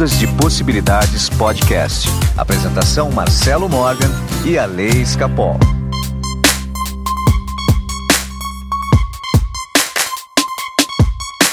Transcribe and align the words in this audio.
Ondas 0.00 0.18
de 0.18 0.26
Possibilidades 0.28 1.28
Podcast. 1.28 2.08
Apresentação 2.34 3.10
Marcelo 3.10 3.68
Morgan 3.68 4.08
e 4.46 4.56
a 4.56 4.64
Lei 4.64 4.88
Escapol. 4.88 5.58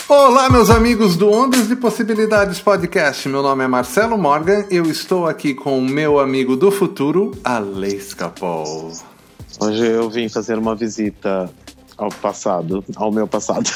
Olá, 0.07 0.49
meus 0.49 0.70
amigos 0.70 1.17
do 1.17 1.29
Ondas 1.29 1.67
de 1.67 1.75
Possibilidades 1.75 2.62
Podcast. 2.62 3.28
Meu 3.28 3.44
nome 3.44 3.65
é 3.65 3.67
Marcelo 3.67 4.17
Morgan. 4.17 4.66
Eu 4.71 4.85
estou 4.85 5.28
aqui 5.28 5.53
com 5.53 5.78
o 5.78 5.81
meu 5.81 6.17
amigo 6.17 6.56
do 6.56 6.71
futuro, 6.71 7.34
Lei 7.60 7.98
Escapol. 7.98 8.93
Hoje 9.60 9.85
eu 9.85 10.10
vim 10.10 10.29
fazer 10.29 10.57
uma 10.57 10.74
visita 10.74 11.49
ao 11.98 12.10
passado, 12.10 12.81
ao 12.96 13.11
meu 13.11 13.28
passado. 13.28 13.70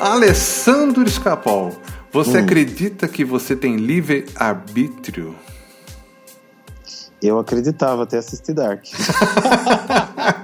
Alessandro 0.00 1.04
Escapol, 1.04 1.74
você 2.12 2.38
Hum. 2.38 2.44
acredita 2.44 3.08
que 3.08 3.24
você 3.24 3.56
tem 3.56 3.76
livre 3.76 4.26
arbítrio? 4.36 5.34
Eu 7.22 7.38
acreditava 7.38 8.02
até 8.02 8.18
assistir 8.18 8.52
Dark. 8.52 8.84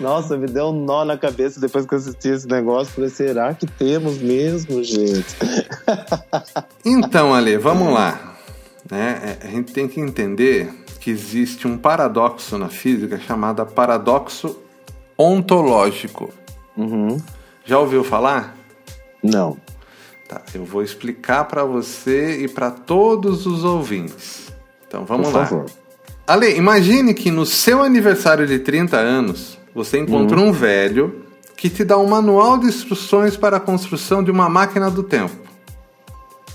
Nossa, 0.00 0.36
me 0.36 0.46
deu 0.46 0.68
um 0.68 0.84
nó 0.84 1.04
na 1.04 1.16
cabeça 1.16 1.60
depois 1.60 1.86
que 1.86 1.94
eu 1.94 1.98
assisti 1.98 2.28
esse 2.28 2.48
negócio. 2.48 2.92
Falei, 2.92 3.10
será 3.10 3.54
que 3.54 3.66
temos 3.66 4.18
mesmo, 4.18 4.82
gente? 4.82 5.36
Então, 6.84 7.34
Ale, 7.34 7.58
vamos 7.58 7.92
lá. 7.92 8.36
Né? 8.90 9.38
É, 9.42 9.46
A 9.46 9.50
gente 9.50 9.72
tem 9.72 9.88
que 9.88 10.00
entender 10.00 10.72
que 11.00 11.10
existe 11.10 11.66
um 11.66 11.76
paradoxo 11.76 12.56
na 12.56 12.68
física 12.68 13.18
chamado 13.18 13.64
paradoxo 13.66 14.56
ontológico. 15.18 16.32
Uhum. 16.76 17.18
Já 17.64 17.78
ouviu 17.78 18.04
falar? 18.04 18.56
Não. 19.22 19.56
Tá, 20.28 20.42
eu 20.54 20.64
vou 20.64 20.82
explicar 20.82 21.44
para 21.44 21.64
você 21.64 22.42
e 22.42 22.48
para 22.48 22.70
todos 22.70 23.46
os 23.46 23.62
ouvintes. 23.62 24.52
Então 24.86 25.04
vamos 25.04 25.28
Por 25.28 25.36
lá. 25.36 25.46
favor. 25.46 25.66
Ale, 26.26 26.56
imagine 26.56 27.14
que 27.14 27.30
no 27.30 27.46
seu 27.46 27.80
aniversário 27.80 28.46
de 28.46 28.58
30 28.58 28.96
anos, 28.96 29.56
você 29.72 29.98
encontra 29.98 30.40
um 30.40 30.50
velho 30.50 31.24
que 31.56 31.70
te 31.70 31.84
dá 31.84 31.96
um 31.96 32.06
manual 32.06 32.58
de 32.58 32.66
instruções 32.66 33.36
para 33.36 33.58
a 33.58 33.60
construção 33.60 34.24
de 34.24 34.30
uma 34.30 34.48
máquina 34.48 34.90
do 34.90 35.04
tempo. 35.04 35.36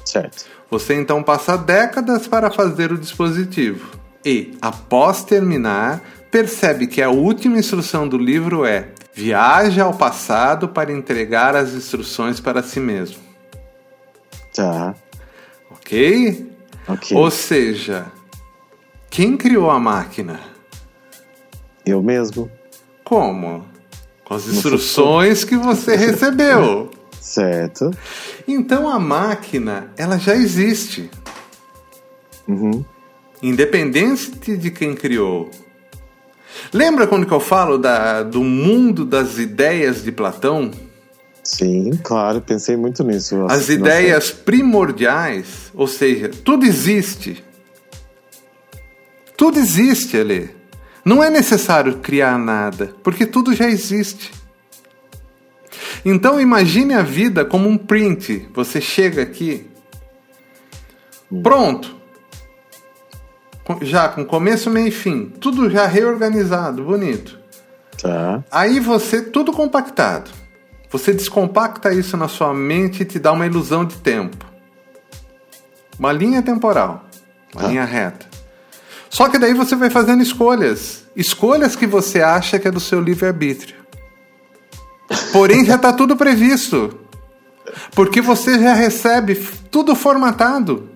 Certo. 0.03 0.45
Você 0.69 0.93
então 0.95 1.23
passa 1.23 1.57
décadas 1.57 2.27
para 2.27 2.51
fazer 2.51 2.91
o 2.91 2.97
dispositivo 2.97 3.91
e, 4.25 4.57
após 4.61 5.23
terminar, 5.23 6.01
percebe 6.29 6.87
que 6.87 7.01
a 7.01 7.09
última 7.09 7.57
instrução 7.57 8.07
do 8.07 8.17
livro 8.17 8.65
é: 8.65 8.89
viaje 9.13 9.79
ao 9.79 9.93
passado 9.93 10.67
para 10.67 10.91
entregar 10.91 11.55
as 11.55 11.73
instruções 11.73 12.39
para 12.39 12.61
si 12.61 12.79
mesmo. 12.79 13.30
Tá. 14.53 14.95
Ok? 15.69 16.51
Ok. 16.88 17.17
Ou 17.17 17.31
seja, 17.31 18.12
quem 19.09 19.38
criou 19.38 19.69
a 19.69 19.79
máquina? 19.79 20.39
Eu 21.85 22.01
mesmo. 22.01 22.51
Como? 23.03 23.66
Com 24.23 24.34
as 24.34 24.47
instruções 24.47 25.44
que 25.44 25.56
você 25.57 25.95
recebeu. 25.95 26.90
Certo. 27.19 27.91
Então 28.47 28.90
a 28.90 29.00
máquina, 29.00 29.91
ela 29.95 30.17
já 30.17 30.35
existe. 30.35 31.09
Uhum. 32.47 32.84
Independente 33.41 34.57
de 34.57 34.72
quem 34.72 34.95
criou. 34.95 35.50
Lembra 36.73 37.07
quando 37.07 37.25
que 37.25 37.34
eu 37.34 37.40
falo 37.40 37.78
da, 37.78 38.23
do 38.23 38.44
mundo 38.44 39.06
das 39.06 39.38
ideias 39.38 40.03
de 40.03 40.11
Platão? 40.11 40.72
Sim, 41.51 41.91
claro, 42.01 42.39
pensei 42.39 42.78
muito 42.78 43.03
nisso. 43.03 43.35
As 43.44 43.57
Nossa, 43.57 43.73
ideias 43.73 44.31
primordiais, 44.31 45.69
ou 45.73 45.85
seja, 45.85 46.29
tudo 46.29 46.66
existe. 46.66 47.44
Tudo 49.35 49.59
existe 49.59 50.16
ali. 50.16 50.50
Não 51.03 51.22
é 51.22 51.29
necessário 51.29 51.97
criar 51.97 52.40
nada, 52.40 52.95
porque 53.03 53.25
tudo 53.25 53.53
já 53.53 53.67
existe. 53.67 54.31
Então 56.06 56.40
imagine 56.40 56.94
a 56.94 57.03
vida 57.03 57.44
como 57.44 57.67
um 57.67 57.78
print. 57.78 58.47
Você 58.53 58.79
chega 58.79 59.22
aqui, 59.22 59.69
pronto. 61.43 61.97
Já 63.81 64.08
com 64.08 64.23
começo, 64.23 64.70
meio 64.70 64.87
e 64.87 64.91
fim. 64.91 65.25
Tudo 65.25 65.70
já 65.70 65.85
reorganizado, 65.85 66.81
bonito. 66.85 67.37
Tá. 68.02 68.41
Aí 68.49 68.79
você, 68.79 69.22
tudo 69.22 69.52
compactado. 69.52 70.41
Você 70.91 71.14
descompacta 71.14 71.93
isso 71.93 72.17
na 72.17 72.28
sua 72.28 72.53
mente 72.53 73.03
e 73.03 73.05
te 73.05 73.17
dá 73.17 73.32
uma 73.32 73.46
ilusão 73.46 73.85
de 73.85 73.96
tempo. 73.96 74.46
Uma 75.97 76.11
linha 76.11 76.41
temporal. 76.41 77.05
Uma 77.55 77.66
Ah. 77.66 77.67
linha 77.67 77.85
reta. 77.85 78.26
Só 79.09 79.28
que 79.29 79.38
daí 79.38 79.53
você 79.53 79.76
vai 79.76 79.90
fazendo 79.90 80.22
escolhas. 80.23 81.03
Escolhas 81.16 81.76
que 81.76 81.85
você 81.88 82.22
acha 82.22 82.58
que 82.59 82.67
é 82.67 82.72
do 82.72 82.79
seu 82.79 83.02
livre-arbítrio. 83.02 83.76
Porém, 85.34 85.66
já 85.66 85.76
está 85.76 85.91
tudo 85.91 86.16
previsto. 86.16 86.97
Porque 87.94 88.22
você 88.22 88.59
já 88.59 88.73
recebe 88.73 89.35
tudo 89.70 89.96
formatado, 89.96 90.90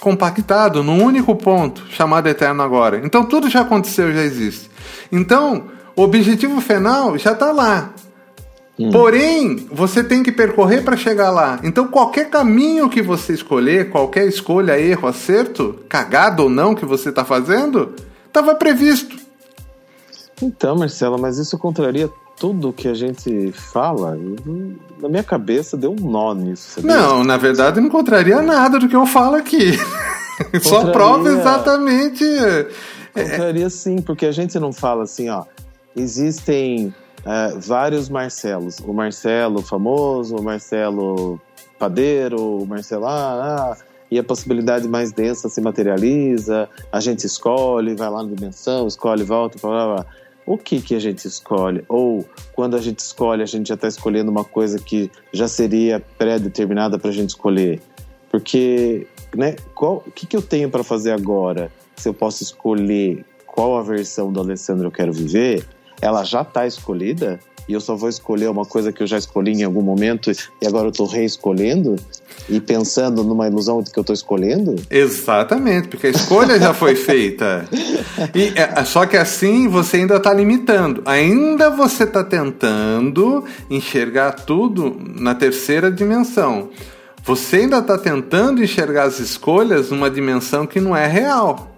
compactado 0.00 0.82
num 0.82 1.02
único 1.02 1.34
ponto, 1.34 1.86
chamado 1.90 2.26
eterno 2.28 2.62
agora. 2.62 3.00
Então 3.04 3.24
tudo 3.24 3.50
já 3.50 3.62
aconteceu, 3.62 4.12
já 4.12 4.22
existe. 4.22 4.70
Então, 5.10 5.68
o 5.94 6.02
objetivo 6.02 6.60
final 6.60 7.18
já 7.18 7.32
está 7.32 7.50
lá. 7.52 7.90
Hum. 8.78 8.90
Porém, 8.90 9.66
você 9.72 10.04
tem 10.04 10.22
que 10.22 10.30
percorrer 10.30 10.84
para 10.84 10.96
chegar 10.96 11.30
lá. 11.30 11.58
Então, 11.62 11.88
qualquer 11.88 12.28
caminho 12.28 12.90
que 12.90 13.00
você 13.00 13.32
escolher, 13.32 13.90
qualquer 13.90 14.26
escolha, 14.26 14.78
erro, 14.78 15.08
acerto, 15.08 15.80
cagado 15.88 16.42
ou 16.44 16.50
não 16.50 16.74
que 16.74 16.84
você 16.84 17.08
está 17.08 17.24
fazendo, 17.24 17.94
estava 18.26 18.54
previsto. 18.54 19.16
Então, 20.42 20.76
Marcelo, 20.76 21.18
mas 21.18 21.38
isso 21.38 21.56
contraria 21.56 22.10
tudo 22.38 22.72
que 22.72 22.86
a 22.86 22.92
gente 22.92 23.50
fala? 23.52 24.18
Na 25.00 25.08
minha 25.08 25.24
cabeça 25.24 25.76
deu 25.76 25.92
um 25.92 26.10
nó 26.10 26.34
nisso. 26.34 26.80
Sabia? 26.80 26.94
Não, 26.94 27.24
na 27.24 27.38
verdade 27.38 27.80
não 27.80 27.88
contraria 27.88 28.42
nada 28.42 28.78
do 28.78 28.88
que 28.88 28.96
eu 28.96 29.06
falo 29.06 29.36
aqui. 29.36 29.72
Contraria... 30.36 30.60
Só 30.60 30.92
prova 30.92 31.30
exatamente. 31.30 32.22
É, 33.14 33.22
contraria 33.22 33.70
sim, 33.70 34.02
porque 34.02 34.26
a 34.26 34.32
gente 34.32 34.58
não 34.58 34.70
fala 34.70 35.04
assim, 35.04 35.30
ó. 35.30 35.44
Existem 35.96 36.94
uh, 37.26 37.60
vários 37.60 38.08
Marcelos. 38.08 38.78
O 38.78 38.92
Marcelo 38.92 39.60
famoso, 39.60 40.36
o 40.36 40.42
Marcelo 40.42 41.40
padeiro, 41.78 42.62
o 42.62 42.66
Marcelo. 42.66 43.06
Ah, 43.06 43.72
ah, 43.72 43.76
e 44.10 44.18
a 44.18 44.24
possibilidade 44.24 44.86
mais 44.88 45.12
densa 45.12 45.48
se 45.48 45.60
materializa, 45.60 46.68
a 46.92 47.00
gente 47.00 47.26
escolhe, 47.26 47.94
vai 47.94 48.08
lá 48.08 48.22
na 48.22 48.32
dimensão, 48.32 48.86
escolhe, 48.86 49.24
volta, 49.24 49.58
blá, 49.60 49.70
blá, 49.70 49.94
blá. 49.94 50.06
O 50.46 50.56
que, 50.56 50.80
que 50.80 50.94
a 50.94 51.00
gente 51.00 51.26
escolhe? 51.26 51.84
Ou 51.88 52.24
quando 52.52 52.76
a 52.76 52.80
gente 52.80 53.00
escolhe, 53.00 53.42
a 53.42 53.46
gente 53.46 53.66
já 53.66 53.74
está 53.74 53.88
escolhendo 53.88 54.30
uma 54.30 54.44
coisa 54.44 54.78
que 54.78 55.10
já 55.32 55.48
seria 55.48 56.00
pré-determinada 56.16 57.00
para 57.00 57.10
a 57.10 57.12
gente 57.12 57.30
escolher? 57.30 57.80
Porque, 58.30 59.08
né, 59.34 59.56
qual, 59.74 60.04
o 60.06 60.10
que, 60.12 60.24
que 60.24 60.36
eu 60.36 60.42
tenho 60.42 60.70
para 60.70 60.84
fazer 60.84 61.10
agora? 61.10 61.68
Se 61.96 62.08
eu 62.08 62.14
posso 62.14 62.44
escolher 62.44 63.24
qual 63.44 63.76
a 63.76 63.82
versão 63.82 64.32
do 64.32 64.38
Alessandro 64.38 64.86
eu 64.86 64.92
quero 64.92 65.12
viver, 65.12 65.66
ela 66.00 66.24
já 66.24 66.42
está 66.42 66.66
escolhida 66.66 67.40
e 67.68 67.72
eu 67.72 67.80
só 67.80 67.96
vou 67.96 68.08
escolher 68.08 68.48
uma 68.48 68.64
coisa 68.64 68.92
que 68.92 69.02
eu 69.02 69.06
já 69.06 69.18
escolhi 69.18 69.52
em 69.52 69.64
algum 69.64 69.82
momento 69.82 70.30
e 70.30 70.66
agora 70.66 70.86
eu 70.86 70.90
estou 70.90 71.06
reescolhendo 71.06 71.96
e 72.48 72.60
pensando 72.60 73.24
numa 73.24 73.48
ilusão 73.48 73.82
de 73.82 73.90
que 73.90 73.98
eu 73.98 74.02
estou 74.02 74.14
escolhendo? 74.14 74.76
Exatamente, 74.88 75.88
porque 75.88 76.06
a 76.06 76.10
escolha 76.10 76.58
já 76.60 76.72
foi 76.72 76.94
feita. 76.94 77.68
E, 78.34 78.52
é, 78.54 78.84
só 78.84 79.04
que 79.04 79.16
assim 79.16 79.66
você 79.68 79.98
ainda 79.98 80.16
está 80.16 80.32
limitando. 80.32 81.02
Ainda 81.04 81.70
você 81.70 82.04
está 82.04 82.22
tentando 82.22 83.44
enxergar 83.68 84.32
tudo 84.32 84.96
na 85.18 85.34
terceira 85.34 85.90
dimensão. 85.90 86.70
Você 87.24 87.56
ainda 87.56 87.78
está 87.78 87.98
tentando 87.98 88.62
enxergar 88.62 89.04
as 89.04 89.18
escolhas 89.18 89.90
numa 89.90 90.08
dimensão 90.08 90.66
que 90.66 90.80
não 90.80 90.94
é 90.94 91.06
real. 91.06 91.76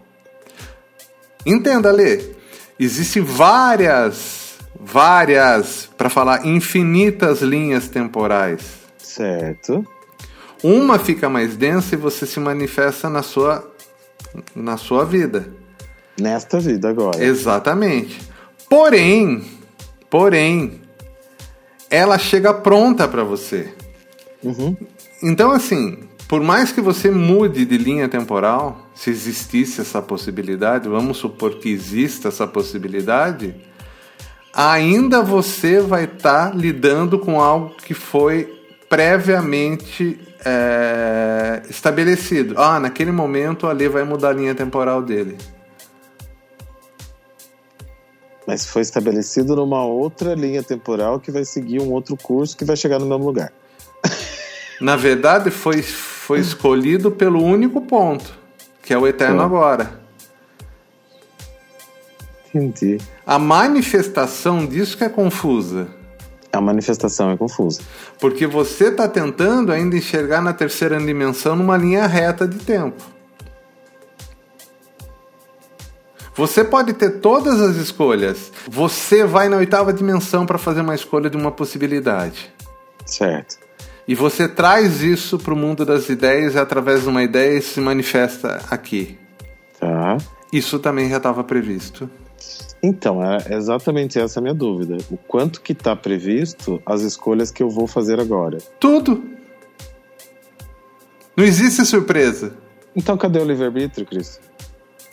Entenda, 1.46 1.90
Lê. 1.90 2.38
Existem 2.78 3.22
várias, 3.22 4.56
várias, 4.78 5.90
para 5.96 6.08
falar 6.08 6.46
infinitas 6.46 7.42
linhas 7.42 7.88
temporais. 7.88 8.78
Certo. 8.98 9.84
Uma 10.62 10.98
fica 10.98 11.28
mais 11.28 11.56
densa 11.56 11.94
e 11.94 11.98
você 11.98 12.26
se 12.26 12.38
manifesta 12.38 13.08
na 13.08 13.22
sua, 13.22 13.69
na 14.54 14.76
sua 14.76 15.04
vida. 15.04 15.52
Nesta 16.20 16.60
vida 16.60 16.88
agora. 16.88 17.22
Exatamente. 17.22 18.20
Porém, 18.69 19.44
porém, 20.10 20.80
ela 21.90 22.19
chega 22.19 22.52
pronta 22.52 23.08
para 23.08 23.25
você. 23.25 23.72
Uhum. 24.42 24.76
Então, 25.22 25.50
assim, 25.50 25.98
por 26.28 26.40
mais 26.42 26.70
que 26.70 26.80
você 26.80 27.10
mude 27.10 27.64
de 27.64 27.78
linha 27.78 28.08
temporal, 28.08 28.88
se 28.98 29.10
existisse 29.10 29.80
essa 29.80 30.02
possibilidade, 30.02 30.88
vamos 30.88 31.18
supor 31.18 31.54
que 31.54 31.68
exista 31.68 32.26
essa 32.26 32.48
possibilidade, 32.48 33.54
ainda 34.52 35.22
você 35.22 35.80
vai 35.80 36.02
estar 36.02 36.50
tá 36.50 36.56
lidando 36.56 37.16
com 37.16 37.40
algo 37.40 37.76
que 37.76 37.94
foi 37.94 38.60
previamente 38.88 40.18
é, 40.44 41.62
estabelecido. 41.70 42.56
Ah, 42.58 42.80
naquele 42.80 43.12
momento 43.12 43.68
ali 43.68 43.86
vai 43.86 44.02
mudar 44.02 44.30
a 44.30 44.32
linha 44.32 44.52
temporal 44.52 45.00
dele. 45.00 45.38
Mas 48.44 48.66
foi 48.66 48.82
estabelecido 48.82 49.54
numa 49.54 49.84
outra 49.84 50.34
linha 50.34 50.64
temporal 50.64 51.20
que 51.20 51.30
vai 51.30 51.44
seguir 51.44 51.80
um 51.80 51.92
outro 51.92 52.16
curso 52.16 52.56
que 52.56 52.64
vai 52.64 52.76
chegar 52.76 52.98
no 52.98 53.06
mesmo 53.06 53.26
lugar. 53.26 53.52
Na 54.80 54.96
verdade, 54.96 55.52
foi 55.52 55.84
foi 56.28 56.40
escolhido 56.40 57.10
pelo 57.10 57.42
único 57.42 57.80
ponto, 57.80 58.38
que 58.88 58.94
é 58.94 58.96
o 58.96 59.06
eterno 59.06 59.43
agora. 59.43 60.00
Entendi. 62.55 62.96
A 63.26 63.38
manifestação 63.38 64.64
disso 64.64 64.96
que 64.96 65.05
é 65.05 65.11
confusa. 65.11 65.88
A 66.50 66.58
manifestação 66.58 67.31
é 67.31 67.37
confusa. 67.37 67.82
Porque 68.19 68.46
você 68.46 68.87
está 68.87 69.06
tentando 69.06 69.73
ainda 69.73 69.94
enxergar 69.94 70.40
na 70.40 70.55
terceira 70.55 70.99
dimensão 70.99 71.55
numa 71.55 71.76
linha 71.76 72.06
reta 72.06 72.49
de 72.49 72.56
tempo. 72.61 73.05
Você 76.35 76.64
pode 76.64 76.94
ter 76.94 77.20
todas 77.20 77.61
as 77.61 77.76
escolhas. 77.76 78.50
Você 78.67 79.23
vai 79.23 79.50
na 79.50 79.58
oitava 79.58 79.93
dimensão 79.93 80.46
para 80.46 80.56
fazer 80.56 80.81
uma 80.81 80.94
escolha 80.94 81.29
de 81.29 81.37
uma 81.37 81.52
possibilidade. 81.52 82.50
Certo. 83.05 83.67
E 84.08 84.14
você 84.14 84.49
traz 84.49 85.02
isso 85.02 85.38
para 85.38 85.52
o 85.52 85.56
mundo 85.56 85.84
das 85.84 86.08
ideias 86.08 86.55
e 86.55 86.58
através 86.58 87.02
de 87.02 87.08
uma 87.08 87.22
ideia 87.22 87.60
se 87.60 87.78
manifesta 87.78 88.62
aqui. 88.70 89.19
Tá. 89.78 90.16
Isso 90.50 90.78
também 90.78 91.10
já 91.10 91.19
estava 91.19 91.44
previsto. 91.44 92.08
Então, 92.82 93.22
é 93.22 93.55
exatamente 93.55 94.19
essa 94.19 94.40
a 94.40 94.43
minha 94.43 94.55
dúvida. 94.55 94.96
O 95.10 95.19
quanto 95.19 95.60
que 95.60 95.72
está 95.72 95.94
previsto 95.94 96.81
as 96.87 97.02
escolhas 97.02 97.50
que 97.50 97.62
eu 97.62 97.69
vou 97.69 97.87
fazer 97.87 98.19
agora? 98.19 98.56
Tudo. 98.81 99.22
Não 101.37 101.44
existe 101.44 101.84
surpresa. 101.84 102.56
Então 102.96 103.16
cadê 103.19 103.38
o 103.38 103.44
livre-arbítrio, 103.44 104.06
Cris? 104.06 104.40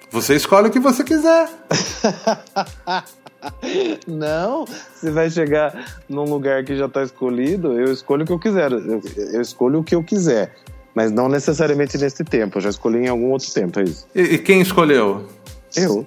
Você 0.09 0.36
escolhe 0.36 0.69
o 0.69 0.71
que 0.71 0.80
você 0.80 1.03
quiser. 1.03 1.50
Não, 4.07 4.65
você 4.65 5.12
vai 5.12 5.30
chegar 5.30 6.01
num 6.07 6.24
lugar 6.24 6.63
que 6.63 6.75
já 6.75 6.86
está 6.86 7.03
escolhido, 7.03 7.74
eu 7.80 7.92
escolho 7.92 8.24
o 8.24 8.25
que 8.25 8.33
eu 8.33 8.39
quiser. 8.39 8.71
Eu, 8.71 9.01
eu, 9.33 9.42
escolho 9.42 9.80
o 9.80 9.83
que 9.83 9.95
eu 9.95 10.03
quiser. 10.03 10.53
Mas 10.94 11.12
não 11.12 11.27
necessariamente 11.27 11.97
nesse 11.97 12.24
tempo. 12.24 12.57
Eu 12.57 12.62
já 12.62 12.69
escolhi 12.69 13.00
em 13.00 13.07
algum 13.07 13.31
outro 13.31 13.51
tempo, 13.51 13.80
é 13.80 13.83
isso. 13.83 14.07
E, 14.15 14.21
e 14.21 14.38
quem 14.38 14.62
escolheu? 14.62 15.27
Eu. 15.75 16.06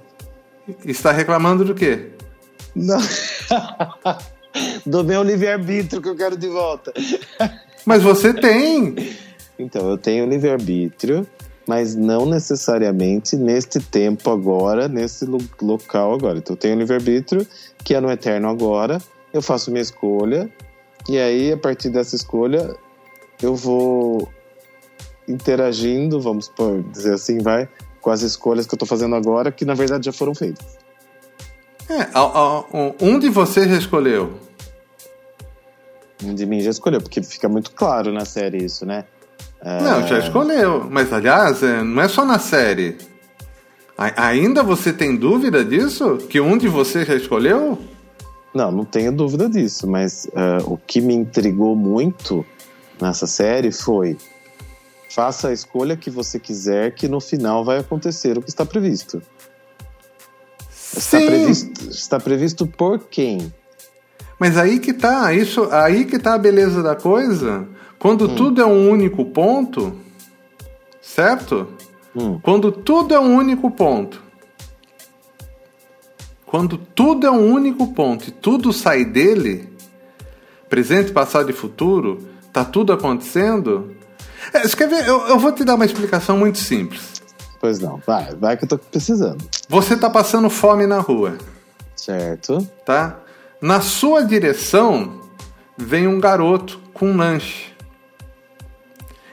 Está 0.84 1.12
reclamando 1.12 1.64
do 1.64 1.74
quê? 1.74 2.10
Não. 2.74 2.98
do 4.84 5.04
meu 5.04 5.22
livre-arbítrio 5.22 6.00
que 6.00 6.08
eu 6.08 6.16
quero 6.16 6.36
de 6.36 6.48
volta. 6.48 6.92
Mas 7.84 8.02
você 8.02 8.32
tem. 8.32 8.94
Então, 9.58 9.90
eu 9.90 9.98
tenho 9.98 10.26
livre-arbítrio 10.26 11.26
mas 11.68 11.94
não 11.94 12.24
necessariamente 12.24 13.36
neste 13.36 13.78
tempo 13.78 14.30
agora, 14.30 14.88
nesse 14.88 15.26
lo 15.26 15.36
local 15.60 16.14
agora. 16.14 16.38
Então 16.38 16.54
eu 16.54 16.58
tenho 16.58 16.78
livre-arbítrio, 16.78 17.46
que 17.84 17.94
é 17.94 18.00
no 18.00 18.10
eterno 18.10 18.48
agora, 18.48 18.98
eu 19.34 19.42
faço 19.42 19.70
minha 19.70 19.82
escolha, 19.82 20.50
e 21.06 21.18
aí 21.18 21.52
a 21.52 21.58
partir 21.58 21.90
dessa 21.90 22.16
escolha 22.16 22.74
eu 23.42 23.54
vou 23.54 24.26
interagindo, 25.28 26.18
vamos 26.18 26.48
por 26.48 26.82
dizer 26.84 27.12
assim, 27.12 27.36
vai, 27.36 27.68
com 28.00 28.10
as 28.10 28.22
escolhas 28.22 28.66
que 28.66 28.72
eu 28.72 28.76
estou 28.76 28.88
fazendo 28.88 29.14
agora, 29.14 29.52
que 29.52 29.66
na 29.66 29.74
verdade 29.74 30.06
já 30.06 30.12
foram 30.12 30.34
feitas. 30.34 30.78
É, 31.90 32.08
um 32.98 33.18
de 33.18 33.28
vocês 33.28 33.68
já 33.68 33.76
escolheu? 33.76 34.38
Um 36.24 36.34
de 36.34 36.46
mim 36.46 36.60
já 36.60 36.70
escolheu, 36.70 37.02
porque 37.02 37.22
fica 37.22 37.46
muito 37.46 37.72
claro 37.72 38.10
na 38.10 38.24
série 38.24 38.64
isso, 38.64 38.86
né? 38.86 39.04
Não, 39.64 40.06
já 40.06 40.18
escolheu. 40.18 40.86
Mas, 40.90 41.12
aliás, 41.12 41.62
é, 41.62 41.82
não 41.82 42.02
é 42.02 42.08
só 42.08 42.24
na 42.24 42.38
série. 42.38 42.96
ainda 43.96 44.62
você 44.62 44.92
tem 44.92 45.16
dúvida 45.16 45.64
disso? 45.64 46.18
Que 46.28 46.40
um 46.40 46.56
de 46.56 46.68
vocês 46.68 47.06
já 47.06 47.14
escolheu? 47.14 47.78
Não, 48.54 48.70
não 48.72 48.84
tenho 48.84 49.12
dúvida 49.12 49.48
disso. 49.48 49.86
Mas 49.86 50.26
uh, 50.26 50.72
o 50.72 50.78
que 50.78 51.00
me 51.00 51.14
intrigou 51.14 51.74
muito 51.74 52.44
nessa 53.00 53.26
série 53.26 53.72
foi: 53.72 54.16
faça 55.10 55.48
a 55.48 55.52
escolha 55.52 55.96
que 55.96 56.10
você 56.10 56.38
quiser, 56.38 56.94
que 56.94 57.08
no 57.08 57.20
final 57.20 57.64
vai 57.64 57.78
acontecer 57.78 58.38
o 58.38 58.42
que 58.42 58.48
está 58.48 58.64
previsto. 58.64 59.20
Está 60.96 61.18
previsto, 61.18 61.90
está 61.90 62.20
previsto 62.20 62.66
por 62.66 63.00
quem? 63.00 63.52
Mas 64.38 64.56
aí 64.56 64.78
que 64.78 64.92
tá, 64.92 65.32
isso, 65.32 65.68
aí 65.70 66.04
que 66.04 66.18
tá 66.18 66.34
a 66.34 66.38
beleza 66.38 66.82
da 66.82 66.94
coisa. 66.94 67.68
Quando 67.98 68.26
hum. 68.26 68.34
tudo 68.34 68.62
é 68.62 68.66
um 68.66 68.88
único 68.88 69.24
ponto, 69.24 69.96
certo? 71.00 71.68
Hum. 72.14 72.38
Quando 72.42 72.70
tudo 72.70 73.14
é 73.14 73.20
um 73.20 73.34
único 73.34 73.70
ponto. 73.70 74.22
Quando 76.46 76.78
tudo 76.78 77.26
é 77.26 77.30
um 77.30 77.52
único 77.52 77.92
ponto 77.92 78.28
e 78.28 78.30
tudo 78.30 78.72
sai 78.72 79.04
dele, 79.04 79.70
presente, 80.68 81.12
passado 81.12 81.50
e 81.50 81.52
futuro, 81.52 82.26
tá 82.52 82.64
tudo 82.64 82.92
acontecendo. 82.92 83.94
É, 84.52 84.62
você 84.62 84.74
quer 84.74 84.88
ver? 84.88 85.06
Eu, 85.06 85.26
eu 85.28 85.38
vou 85.38 85.52
te 85.52 85.62
dar 85.64 85.74
uma 85.74 85.84
explicação 85.84 86.38
muito 86.38 86.58
simples. 86.58 87.18
Pois 87.60 87.80
não, 87.80 88.00
vai, 88.06 88.34
vai 88.36 88.56
que 88.56 88.64
eu 88.64 88.68
tô 88.68 88.78
precisando. 88.78 89.44
Você 89.68 89.96
tá 89.96 90.08
passando 90.08 90.48
fome 90.48 90.86
na 90.86 91.00
rua. 91.00 91.36
Certo. 91.94 92.66
Tá? 92.84 93.18
Na 93.60 93.80
sua 93.80 94.22
direção 94.22 95.20
vem 95.76 96.06
um 96.06 96.20
garoto 96.20 96.80
com 96.94 97.10
um 97.10 97.16
lanche. 97.16 97.67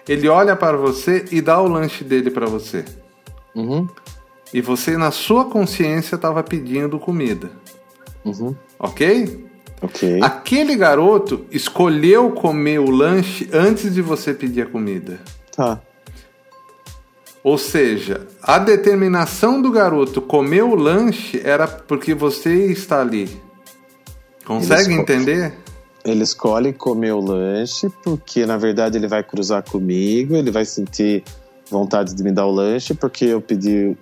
Ele 0.07 0.27
olha 0.27 0.55
para 0.55 0.77
você 0.77 1.25
e 1.31 1.41
dá 1.41 1.59
o 1.61 1.67
lanche 1.67 2.03
dele 2.03 2.29
para 2.29 2.45
você. 2.45 2.85
Uhum. 3.55 3.87
E 4.53 4.61
você, 4.61 4.95
na 4.97 5.11
sua 5.11 5.45
consciência, 5.45 6.15
estava 6.15 6.43
pedindo 6.43 6.99
comida. 6.99 7.49
Uhum. 8.23 8.55
Ok? 8.79 9.45
Ok. 9.81 10.19
Aquele 10.21 10.75
garoto 10.75 11.45
escolheu 11.51 12.31
comer 12.31 12.79
o 12.79 12.89
lanche 12.89 13.49
antes 13.51 13.93
de 13.93 14.01
você 14.01 14.33
pedir 14.33 14.61
a 14.61 14.65
comida. 14.65 15.19
Tá. 15.55 15.81
Ou 17.43 17.57
seja, 17.57 18.27
a 18.41 18.57
determinação 18.57 19.61
do 19.61 19.69
garoto 19.71 20.21
comer 20.21 20.63
o 20.63 20.75
lanche 20.75 21.39
era 21.43 21.67
porque 21.67 22.13
você 22.13 22.67
está 22.71 23.01
ali. 23.01 23.29
Consegue 24.45 24.83
Ele 24.83 24.89
esco- 24.91 25.01
entender? 25.01 25.53
Ele 26.05 26.23
escolhe 26.23 26.71
comer 26.71 27.13
o 27.13 27.19
lanche 27.19 27.89
porque, 28.03 28.45
na 28.45 28.57
verdade, 28.57 28.97
ele 28.97 29.07
vai 29.07 29.23
cruzar 29.23 29.63
comigo, 29.63 30.35
ele 30.35 30.51
vai 30.51 30.63
sentir 30.63 31.23
vontade 31.69 32.13
de 32.13 32.23
me 32.23 32.31
dar 32.31 32.45
o 32.45 32.51
lanche 32.51 32.93
porque 32.93 33.25
eu 33.25 33.41
pedi 33.41 33.97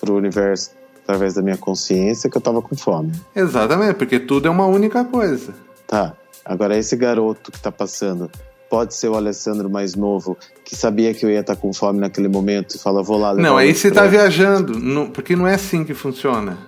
pro 0.00 0.16
universo, 0.16 0.70
através 1.04 1.34
da 1.34 1.42
minha 1.42 1.56
consciência, 1.58 2.30
que 2.30 2.36
eu 2.36 2.40
tava 2.40 2.62
com 2.62 2.74
fome. 2.74 3.12
Exatamente, 3.36 3.94
porque 3.94 4.18
tudo 4.18 4.48
é 4.48 4.50
uma 4.50 4.66
única 4.66 5.04
coisa. 5.04 5.54
Tá. 5.86 6.14
Agora, 6.44 6.76
esse 6.76 6.96
garoto 6.96 7.52
que 7.52 7.60
tá 7.60 7.70
passando, 7.70 8.30
pode 8.70 8.94
ser 8.94 9.08
o 9.08 9.14
Alessandro 9.14 9.68
mais 9.68 9.94
novo, 9.94 10.36
que 10.64 10.74
sabia 10.74 11.12
que 11.12 11.24
eu 11.26 11.30
ia 11.30 11.40
estar 11.40 11.54
com 11.56 11.72
fome 11.74 12.00
naquele 12.00 12.26
momento 12.26 12.74
e 12.74 12.78
fala, 12.78 13.02
vou 13.02 13.18
lá 13.18 13.34
Não, 13.34 13.56
aí 13.58 13.74
você 13.74 13.88
está 13.88 14.06
viajando, 14.06 14.78
não- 14.78 15.10
porque 15.10 15.36
não 15.36 15.46
é 15.46 15.54
assim 15.54 15.84
que 15.84 15.92
funciona. 15.94 16.58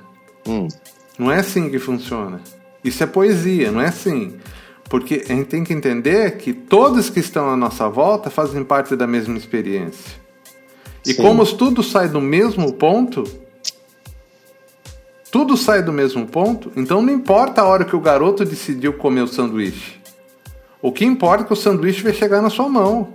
Hum, 0.47 0.69
Não 1.19 1.31
é 1.33 1.39
assim 1.39 1.71
que 1.71 1.79
funciona. 1.79 2.41
Isso 2.85 3.03
é 3.03 3.07
poesia, 3.07 3.73
não 3.73 3.81
é 3.81 3.89
assim. 3.89 4.35
Porque 4.89 5.25
a 5.29 5.33
gente 5.33 5.47
tem 5.47 5.65
que 5.65 5.73
entender 5.73 6.37
que 6.37 6.53
todos 6.53 7.09
que 7.09 7.19
estão 7.19 7.49
à 7.49 7.57
nossa 7.57 7.89
volta 7.89 8.29
fazem 8.29 8.63
parte 8.63 8.95
da 8.95 9.07
mesma 9.07 9.37
experiência. 9.37 10.23
E 11.05 11.15
Sim. 11.15 11.23
como 11.23 11.45
tudo 11.47 11.83
sai 11.83 12.09
do 12.09 12.21
mesmo 12.21 12.73
ponto, 12.75 13.25
tudo 15.31 15.57
sai 15.57 15.83
do 15.83 15.93
mesmo 15.93 16.27
ponto, 16.27 16.71
então 16.77 17.03
não 17.03 17.13
importa 17.13 17.63
a 17.63 17.65
hora 17.65 17.85
que 17.85 17.97
o 17.97 18.01
garoto 18.01 18.45
decidiu 18.45 18.93
comer 18.93 19.23
o 19.23 19.27
sanduíche. 19.27 20.01
O 20.81 20.93
que 20.93 21.05
importa 21.05 21.43
é 21.43 21.47
que 21.47 21.53
o 21.53 21.57
sanduíche 21.57 22.03
vai 22.03 22.13
chegar 22.13 22.41
na 22.41 22.51
sua 22.51 22.69
mão. 22.69 23.15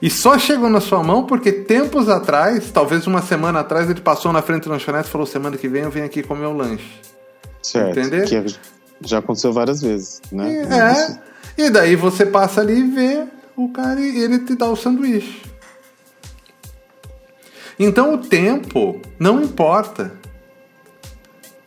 E 0.00 0.08
só 0.08 0.38
chegou 0.38 0.70
na 0.70 0.80
sua 0.80 1.02
mão 1.02 1.26
porque 1.26 1.52
tempos 1.52 2.08
atrás, 2.08 2.70
talvez 2.72 3.06
uma 3.06 3.22
semana 3.22 3.60
atrás, 3.60 3.90
ele 3.90 4.00
passou 4.00 4.32
na 4.32 4.42
frente 4.42 4.64
do 4.64 4.70
lanchonete 4.70 5.08
e 5.08 5.10
falou: 5.10 5.26
semana 5.26 5.56
que 5.56 5.68
vem 5.68 5.82
eu 5.82 5.90
venho 5.90 6.06
aqui 6.06 6.22
comer 6.22 6.46
o 6.46 6.56
lanche. 6.56 7.11
Certo. 7.62 7.98
Entender? 7.98 8.26
Que 8.26 8.44
já 9.00 9.18
aconteceu 9.18 9.52
várias 9.52 9.80
vezes, 9.80 10.20
né? 10.30 11.18
É. 11.56 11.64
E 11.64 11.70
daí 11.70 11.96
você 11.96 12.24
passa 12.24 12.60
ali 12.60 12.80
e 12.80 12.90
vê 12.90 13.24
o 13.56 13.68
cara 13.68 14.00
e 14.00 14.20
ele 14.22 14.40
te 14.40 14.54
dá 14.54 14.66
o 14.66 14.76
sanduíche. 14.76 15.42
Então 17.78 18.14
o 18.14 18.18
tempo 18.18 19.00
não 19.18 19.42
importa. 19.42 20.12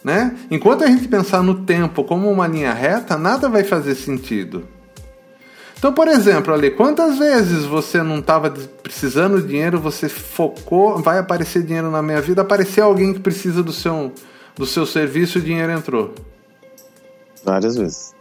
Né? 0.04 0.38
Enquanto 0.52 0.84
a 0.84 0.88
gente 0.88 1.08
pensar 1.08 1.42
no 1.42 1.66
tempo 1.66 2.04
como 2.04 2.30
uma 2.30 2.46
linha 2.46 2.72
reta, 2.72 3.18
nada 3.18 3.50
vai 3.50 3.64
fazer 3.64 3.96
sentido. 3.96 4.68
Então, 5.78 5.92
por 5.92 6.08
exemplo, 6.08 6.54
ali, 6.54 6.72
quantas 6.72 7.18
vezes 7.18 7.66
você 7.66 8.02
não 8.02 8.20
estava 8.20 8.50
precisando 8.50 9.42
de 9.42 9.48
dinheiro, 9.48 9.80
você 9.80 10.08
focou, 10.08 11.00
vai 11.00 11.20
aparecer 11.20 11.64
dinheiro 11.64 11.92
na 11.92 12.02
minha 12.02 12.22
vida, 12.22 12.42
apareceu 12.42 12.86
alguém 12.86 13.14
que 13.14 13.20
precisa 13.20 13.62
do 13.62 13.74
seu, 13.74 14.12
do 14.56 14.66
seu 14.66 14.86
serviço 14.86 15.40
o 15.40 15.42
dinheiro 15.42 15.72
entrou. 15.72 16.14
Várias 17.44 17.76
vezes. 17.76 18.14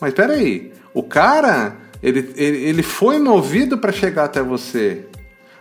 Mas 0.00 0.14
peraí, 0.14 0.72
o 0.92 1.02
cara, 1.02 1.76
ele, 2.02 2.32
ele, 2.36 2.58
ele 2.64 2.82
foi 2.82 3.18
movido 3.18 3.78
para 3.78 3.92
chegar 3.92 4.24
até 4.24 4.42
você. 4.42 5.06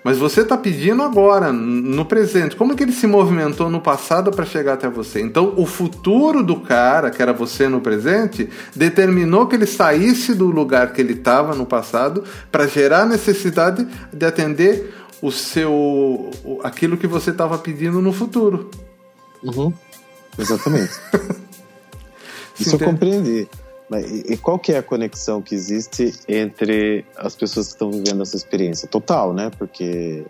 Mas 0.03 0.17
você 0.17 0.41
está 0.41 0.57
pedindo 0.57 1.03
agora, 1.03 1.53
no 1.53 2.05
presente. 2.05 2.55
Como 2.55 2.75
que 2.75 2.81
ele 2.81 2.91
se 2.91 3.05
movimentou 3.05 3.69
no 3.69 3.79
passado 3.79 4.31
para 4.31 4.45
chegar 4.45 4.73
até 4.73 4.89
você? 4.89 5.21
Então, 5.21 5.53
o 5.55 5.65
futuro 5.65 6.41
do 6.41 6.59
cara, 6.59 7.11
que 7.11 7.21
era 7.21 7.31
você 7.31 7.69
no 7.69 7.81
presente, 7.81 8.49
determinou 8.75 9.45
que 9.45 9.55
ele 9.55 9.67
saísse 9.67 10.33
do 10.33 10.47
lugar 10.47 10.91
que 10.91 11.01
ele 11.01 11.13
estava 11.13 11.53
no 11.53 11.67
passado 11.67 12.23
para 12.51 12.65
gerar 12.65 13.03
a 13.03 13.05
necessidade 13.05 13.87
de 14.11 14.25
atender 14.25 14.91
o 15.21 15.31
seu 15.31 16.31
aquilo 16.63 16.97
que 16.97 17.05
você 17.05 17.29
estava 17.29 17.59
pedindo 17.59 18.01
no 18.01 18.11
futuro. 18.11 18.71
Uhum. 19.43 19.73
Exatamente. 20.37 20.93
Isso 22.59 22.75
eu 22.75 22.79
compreendi. 22.79 23.47
Mas, 23.89 24.09
e, 24.09 24.37
qual 24.37 24.57
que 24.57 24.71
é 24.71 24.77
a 24.77 24.83
conexão 24.83 25.41
que 25.41 25.53
existe 25.53 26.13
entre 26.25 27.03
as 27.17 27.35
pessoas 27.35 27.67
que 27.67 27.73
estão 27.73 27.91
vivendo 27.91 28.21
essa 28.21 28.37
experiência? 28.37 28.87
Total, 28.87 29.33
né? 29.33 29.51
Porque 29.57 30.23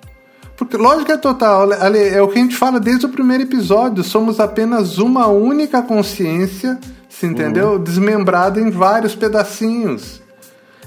Porque 0.57 0.77
lógica 0.77 1.13
é 1.13 1.17
total, 1.17 1.71
Ale, 1.73 1.99
é 1.99 2.21
o 2.21 2.27
que 2.27 2.39
a 2.39 2.41
gente 2.41 2.55
fala 2.55 2.79
desde 2.79 3.05
o 3.05 3.09
primeiro 3.09 3.43
episódio. 3.43 4.03
Somos 4.03 4.39
apenas 4.39 4.97
uma 4.97 5.27
única 5.27 5.81
consciência, 5.83 6.79
se 7.07 7.27
entendeu? 7.27 7.77
Desmembrada 7.77 8.59
em 8.59 8.71
vários 8.71 9.13
pedacinhos. 9.13 10.21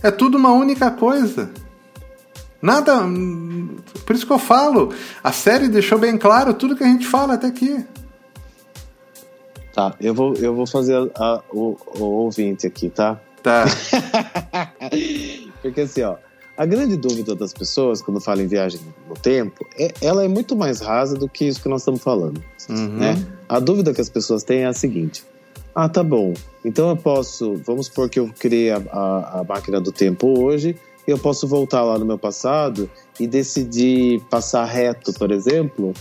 É 0.03 0.11
tudo 0.11 0.37
uma 0.37 0.51
única 0.51 0.91
coisa. 0.91 1.51
Nada. 2.61 3.05
hum, 3.05 3.77
Por 4.05 4.17
isso 4.17 4.27
que 4.27 4.33
eu 4.33 4.39
falo, 4.39 4.93
a 5.23 5.31
série 5.31 5.69
deixou 5.69 5.99
bem 5.99 6.19
claro 6.19 6.53
tudo 6.55 6.75
que 6.75 6.83
a 6.83 6.89
gente 6.89 7.07
fala 7.07 7.35
até 7.35 7.47
aqui. 7.47 7.85
Tá, 9.75 9.95
eu 10.01 10.15
vou, 10.15 10.35
eu 10.35 10.55
vou 10.55 10.67
fazer 10.67 10.95
a- 11.17 11.43
o, 11.53 11.77
o 11.99 12.05
ouvinte 12.05 12.67
aqui, 12.67 12.89
tá? 12.89 13.21
Tá. 13.43 13.65
Porque 15.61 15.81
assim, 15.83 16.03
ó, 16.03 16.17
a 16.57 16.65
grande 16.67 16.97
dúvida 16.97 17.35
das 17.35 17.53
pessoas 17.53 18.01
quando 18.01 18.21
falam 18.21 18.45
em 18.45 18.47
viagem 18.47 18.81
no 19.09 19.15
tempo, 19.15 19.67
é, 19.79 19.93
ela 20.01 20.25
é 20.25 20.29
muito 20.29 20.55
mais 20.55 20.81
rasa 20.81 21.17
do 21.17 21.29
que 21.29 21.45
isso 21.47 21.61
que 21.63 21.69
nós 21.69 21.81
estamos 21.83 22.03
falando, 22.03 22.43
Uhum. 22.69 22.99
né? 22.99 23.15
A 23.49 23.59
dúvida 23.59 23.93
que 23.93 24.01
as 24.01 24.09
pessoas 24.09 24.43
têm 24.45 24.61
é 24.61 24.67
a 24.67 24.73
seguinte: 24.73 25.25
ah, 25.75 25.89
tá 25.89 26.03
bom, 26.03 26.33
então 26.65 26.89
eu 26.91 26.97
posso, 26.97 27.57
vamos 27.67 27.87
supor 27.87 28.09
que 28.09 28.19
eu 28.21 28.31
criei 28.39 28.71
a, 28.71 28.77
a, 28.91 29.41
a 29.41 29.45
máquina 29.45 29.81
do 29.81 29.91
tempo 29.93 30.41
hoje, 30.41 30.77
e 31.07 31.11
eu 31.11 31.19
posso 31.19 31.47
voltar 31.47 31.83
lá 31.83 31.99
no 31.99 32.07
meu 32.07 32.19
passado 32.19 32.89
e 33.21 33.27
decidir 33.27 34.21
passar 34.31 34.65
reto, 34.65 35.13
por 35.13 35.31
exemplo, 35.31 35.93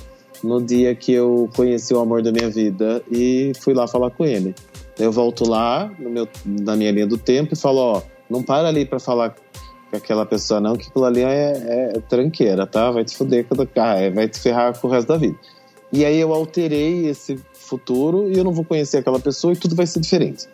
no 0.43 0.61
dia 0.61 0.93
que 0.93 1.13
eu 1.13 1.49
conheci 1.55 1.93
o 1.93 1.99
amor 1.99 2.21
da 2.21 2.31
minha 2.31 2.49
vida 2.49 3.01
e 3.09 3.53
fui 3.59 3.73
lá 3.73 3.87
falar 3.87 4.11
com 4.11 4.25
ele. 4.25 4.53
Eu 4.99 5.11
volto 5.11 5.47
lá 5.47 5.91
meu, 5.97 6.27
na 6.45 6.75
minha 6.75 6.91
linha 6.91 7.07
do 7.07 7.17
tempo 7.17 7.53
e 7.53 7.57
falo, 7.57 7.79
ó, 7.79 8.01
não 8.29 8.43
para 8.43 8.67
ali 8.67 8.85
pra 8.85 8.99
falar 8.99 9.35
com 9.89 9.97
aquela 9.97 10.25
pessoa 10.25 10.59
não, 10.59 10.75
que 10.75 10.87
aquilo 10.87 11.05
ali 11.05 11.21
é, 11.21 11.93
é 11.95 11.99
tranqueira, 12.09 12.67
tá? 12.67 12.91
Vai 12.91 13.05
te 13.05 13.15
fuder, 13.15 13.45
é, 13.75 14.09
vai 14.09 14.27
te 14.27 14.39
ferrar 14.39 14.77
com 14.77 14.87
o 14.87 14.91
resto 14.91 15.07
da 15.07 15.17
vida. 15.17 15.37
E 15.91 16.03
aí 16.03 16.19
eu 16.19 16.33
alterei 16.33 17.07
esse 17.07 17.39
futuro 17.53 18.29
e 18.31 18.37
eu 18.37 18.43
não 18.43 18.51
vou 18.51 18.65
conhecer 18.65 18.97
aquela 18.97 19.19
pessoa 19.19 19.53
e 19.53 19.55
tudo 19.55 19.75
vai 19.75 19.85
ser 19.85 19.99
diferente. 19.99 20.47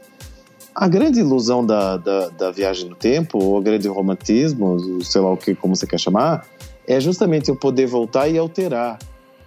A 0.76 0.88
grande 0.88 1.20
ilusão 1.20 1.66
da, 1.66 1.98
da, 1.98 2.30
da 2.30 2.52
viagem 2.52 2.90
no 2.90 2.96
tempo, 2.96 3.38
ou 3.38 3.58
o 3.58 3.62
grande 3.62 3.88
romantismo, 3.88 5.02
sei 5.04 5.20
lá 5.20 5.32
o 5.32 5.38
que, 5.38 5.56
como 5.56 5.76
você 5.76 5.88
quer 5.88 6.00
chamar, 6.00 6.46
é 6.88 7.00
justamente 7.00 7.50
eu 7.50 7.56
poder 7.56 7.86
voltar 7.86 8.28
e 8.28 8.38
alterar 8.38 9.00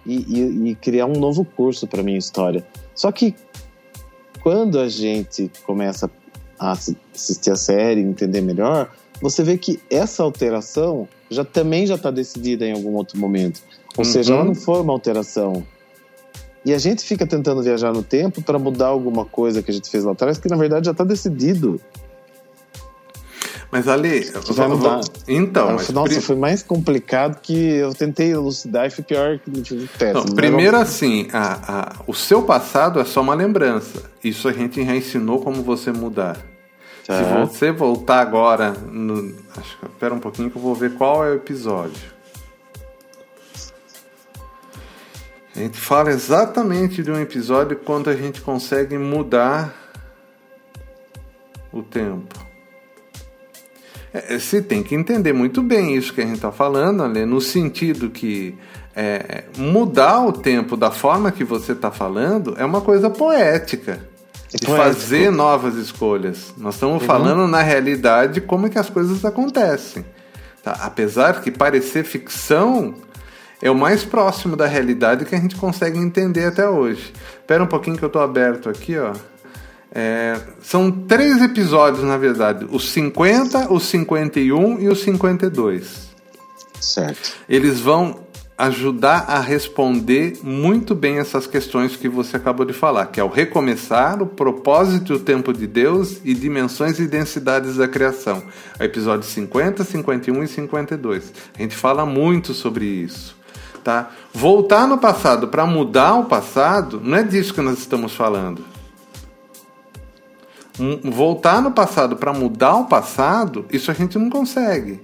e, 0.05 0.15
e- 0.39 0.69
e 0.71 0.75
criar 0.75 1.05
um 1.05 1.13
novo 1.19 1.43
curso 1.45 1.87
para 1.87 2.03
minha 2.03 2.17
história. 2.17 2.65
Só 2.95 3.11
que 3.11 3.35
quando 4.41 4.79
a 4.79 4.87
gente 4.89 5.49
começa 5.65 6.09
a 6.59 6.71
assi- 6.71 6.97
assistir 7.13 7.51
a 7.51 7.55
série, 7.55 8.01
entender 8.01 8.41
melhor, 8.41 8.91
você 9.21 9.43
vê 9.43 9.57
que 9.57 9.79
essa 9.89 10.21
alteração 10.23 11.07
já 11.29 11.45
também 11.45 11.85
já 11.87 11.95
está 11.95 12.11
decidida 12.11 12.65
em 12.65 12.73
algum 12.73 12.93
outro 12.95 13.17
momento. 13.17 13.61
Ou 13.97 14.03
Uhum. 14.03 14.11
seja, 14.11 14.33
ela 14.33 14.43
não 14.43 14.55
foi 14.55 14.81
uma 14.81 14.91
alteração. 14.93 15.63
E 16.65 16.73
a 16.73 16.77
gente 16.77 17.03
fica 17.03 17.25
tentando 17.27 17.61
viajar 17.61 17.91
no 17.93 18.01
tempo 18.03 18.41
para 18.41 18.57
mudar 18.57 18.87
alguma 18.87 19.25
coisa 19.25 19.61
que 19.61 19.69
a 19.69 19.73
gente 19.73 19.89
fez 19.89 20.03
lá 20.03 20.13
atrás, 20.13 20.37
que 20.37 20.47
na 20.49 20.55
verdade 20.55 20.85
já 20.85 20.91
está 20.91 21.03
decidido. 21.03 21.79
Mas 23.73 23.87
ali. 23.87 24.29
Vai 24.51 24.67
mudar. 24.67 25.01
Então, 25.27 25.73
mas 25.73 25.89
Nossa, 25.89 26.13
pri- 26.13 26.21
foi 26.21 26.35
mais 26.35 26.61
complicado 26.61 27.41
que 27.41 27.53
eu 27.55 27.91
tentei 27.91 28.31
elucidar 28.31 28.85
e 28.85 28.91
foi 28.91 29.03
pior 29.03 29.39
que 29.39 29.49
péssimo. 29.97 30.13
Não, 30.13 30.23
Mas 30.25 30.33
primeiro 30.35 30.73
vamos- 30.77 30.89
assim, 30.89 31.27
a- 31.33 31.59
a- 31.67 31.93
o 32.05 32.13
seu 32.13 32.43
passado 32.43 32.99
é 32.99 33.03
só 33.03 33.21
uma 33.21 33.33
lembrança. 33.33 34.03
Isso 34.23 34.47
a 34.47 34.53
gente 34.53 34.85
já 34.85 34.95
ensinou 34.95 35.41
como 35.41 35.63
você 35.63 35.91
mudar. 35.91 36.37
Tá. 37.07 37.17
Se 37.17 37.23
você 37.55 37.71
voltar 37.71 38.21
agora, 38.21 38.71
no, 38.91 39.33
acho 39.57 39.77
espera 39.83 40.13
um 40.13 40.19
pouquinho 40.19 40.51
que 40.51 40.55
eu 40.55 40.61
vou 40.61 40.75
ver 40.75 40.93
qual 40.93 41.25
é 41.25 41.31
o 41.31 41.33
episódio. 41.33 42.13
A 45.55 45.59
gente 45.59 45.79
fala 45.79 46.11
exatamente 46.11 47.03
de 47.03 47.11
um 47.11 47.19
episódio 47.19 47.75
quando 47.77 48.09
a 48.09 48.15
gente 48.15 48.39
consegue 48.41 48.97
mudar 48.97 49.73
o 51.71 51.81
tempo. 51.83 52.52
É, 54.13 54.37
Você 54.37 54.61
tem 54.61 54.83
que 54.83 54.93
entender 54.93 55.33
muito 55.33 55.61
bem 55.61 55.95
isso 55.95 56.13
que 56.13 56.21
a 56.21 56.25
gente 56.25 56.35
está 56.35 56.51
falando, 56.51 57.03
Ale, 57.03 57.25
no 57.25 57.41
sentido 57.41 58.09
que 58.09 58.55
é, 58.95 59.45
mudar 59.57 60.21
o 60.21 60.31
tempo 60.31 60.77
da 60.77 60.91
forma 60.91 61.31
que 61.31 61.43
você 61.43 61.71
está 61.71 61.89
falando 61.89 62.55
é 62.57 62.63
uma 62.63 62.81
coisa 62.81 63.09
poética. 63.09 63.99
de 64.53 64.67
fazer 64.67 65.31
novas 65.31 65.75
escolhas. 65.75 66.53
Nós 66.55 66.75
estamos 66.75 67.01
uhum. 67.01 67.07
falando 67.07 67.47
na 67.47 67.63
realidade 67.63 68.39
como 68.39 68.67
é 68.67 68.69
que 68.69 68.77
as 68.77 68.89
coisas 68.89 69.25
acontecem. 69.25 70.05
Tá? 70.61 70.77
Apesar 70.81 71.41
que 71.41 71.49
parecer 71.49 72.03
ficção 72.03 72.93
é 73.61 73.71
o 73.71 73.75
mais 73.75 74.03
próximo 74.03 74.55
da 74.55 74.67
realidade 74.67 75.25
que 75.25 75.33
a 75.33 75.39
gente 75.39 75.55
consegue 75.55 75.97
entender 75.97 76.45
até 76.45 76.67
hoje. 76.69 77.11
Espera 77.39 77.63
um 77.63 77.67
pouquinho 77.67 77.97
que 77.97 78.03
eu 78.03 78.07
estou 78.07 78.21
aberto 78.21 78.69
aqui, 78.69 78.97
ó. 78.97 79.13
É, 79.95 80.39
são 80.59 80.89
três 80.89 81.39
episódios, 81.41 82.03
na 82.03 82.17
verdade: 82.17 82.65
os 82.71 82.91
50, 82.91 83.71
os 83.71 83.83
51 83.83 84.79
e 84.79 84.87
os 84.87 85.01
52. 85.01 86.11
Certo. 86.81 87.33
Eles 87.47 87.79
vão 87.79 88.23
ajudar 88.57 89.25
a 89.27 89.39
responder 89.39 90.39
muito 90.43 90.93
bem 90.93 91.17
essas 91.17 91.47
questões 91.47 91.95
que 91.95 92.07
você 92.07 92.37
acabou 92.37 92.65
de 92.65 92.73
falar, 92.73 93.07
que 93.07 93.19
é 93.19 93.23
o 93.23 93.27
recomeçar, 93.27 94.21
o 94.21 94.27
propósito 94.27 95.13
e 95.13 95.15
o 95.15 95.19
tempo 95.19 95.51
de 95.53 95.67
Deus 95.67 96.19
e 96.23 96.33
dimensões 96.33 96.99
e 96.99 97.07
densidades 97.07 97.77
da 97.77 97.87
criação. 97.87 98.43
Episódios 98.79 99.31
50, 99.31 99.83
51 99.83 100.43
e 100.43 100.47
52. 100.47 101.33
A 101.57 101.61
gente 101.61 101.75
fala 101.75 102.05
muito 102.05 102.53
sobre 102.53 102.85
isso. 102.85 103.35
Tá? 103.83 104.11
Voltar 104.33 104.87
no 104.87 104.97
passado 104.97 105.49
para 105.49 105.65
mudar 105.65 106.15
o 106.15 106.25
passado, 106.25 107.01
não 107.03 107.17
é 107.17 107.23
disso 107.23 107.53
que 107.53 107.61
nós 107.61 107.79
estamos 107.79 108.13
falando. 108.13 108.72
Voltar 111.03 111.61
no 111.61 111.71
passado 111.71 112.15
para 112.15 112.33
mudar 112.33 112.75
o 112.77 112.85
passado, 112.85 113.65
isso 113.71 113.91
a 113.91 113.93
gente 113.93 114.17
não 114.17 114.29
consegue. 114.29 114.99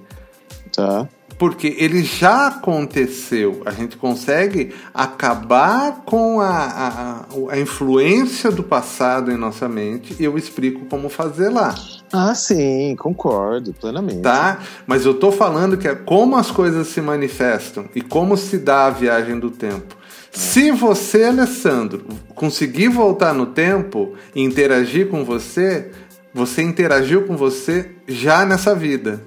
Tá 0.75 1.07
porque 1.39 1.77
ele 1.79 2.03
já 2.03 2.47
aconteceu. 2.47 3.61
A 3.65 3.71
gente 3.71 3.95
consegue 3.95 4.75
acabar 4.93 6.03
com 6.05 6.41
a, 6.41 6.49
a, 6.49 7.25
a, 7.53 7.57
influência 7.57 8.51
do 8.51 8.61
passado 8.61 9.31
em 9.31 9.37
nossa 9.37 9.67
mente 9.67 10.15
e 10.19 10.25
eu 10.25 10.37
explico 10.37 10.85
como 10.85 11.07
fazer 11.07 11.49
lá. 11.49 11.73
Ah, 12.11 12.35
sim, 12.35 12.93
concordo 12.97 13.73
plenamente. 13.73 14.21
Tá? 14.21 14.59
Mas 14.85 15.05
eu 15.05 15.13
tô 15.13 15.31
falando 15.31 15.77
que 15.77 15.87
é 15.87 15.95
como 15.95 16.35
as 16.35 16.51
coisas 16.51 16.87
se 16.87 16.99
manifestam 16.99 17.85
e 17.95 18.01
como 18.01 18.35
se 18.35 18.57
dá 18.57 18.87
a 18.87 18.89
viagem 18.89 19.39
do 19.39 19.49
tempo. 19.49 19.95
Se 20.31 20.71
você, 20.71 21.23
Alessandro, 21.23 22.05
conseguir 22.35 22.87
voltar 22.87 23.33
no 23.33 23.47
tempo 23.47 24.13
e 24.35 24.41
interagir 24.41 25.07
com 25.07 25.25
você, 25.25 25.91
você 26.33 26.61
interagiu 26.61 27.25
com 27.25 27.35
você 27.35 27.91
já 28.07 28.45
nessa 28.45 28.75
vida. 28.75 29.21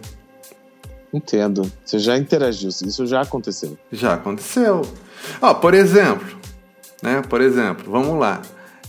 Entendo. 1.12 1.70
Você 1.84 1.98
já 1.98 2.16
interagiu, 2.16 2.68
isso 2.68 3.06
já 3.06 3.20
aconteceu. 3.20 3.76
Já 3.90 4.14
aconteceu. 4.14 4.82
Ó, 5.40 5.52
por 5.52 5.74
exemplo, 5.74 6.26
né? 7.02 7.22
Por 7.28 7.40
exemplo, 7.40 7.90
vamos 7.90 8.18
lá. 8.18 8.40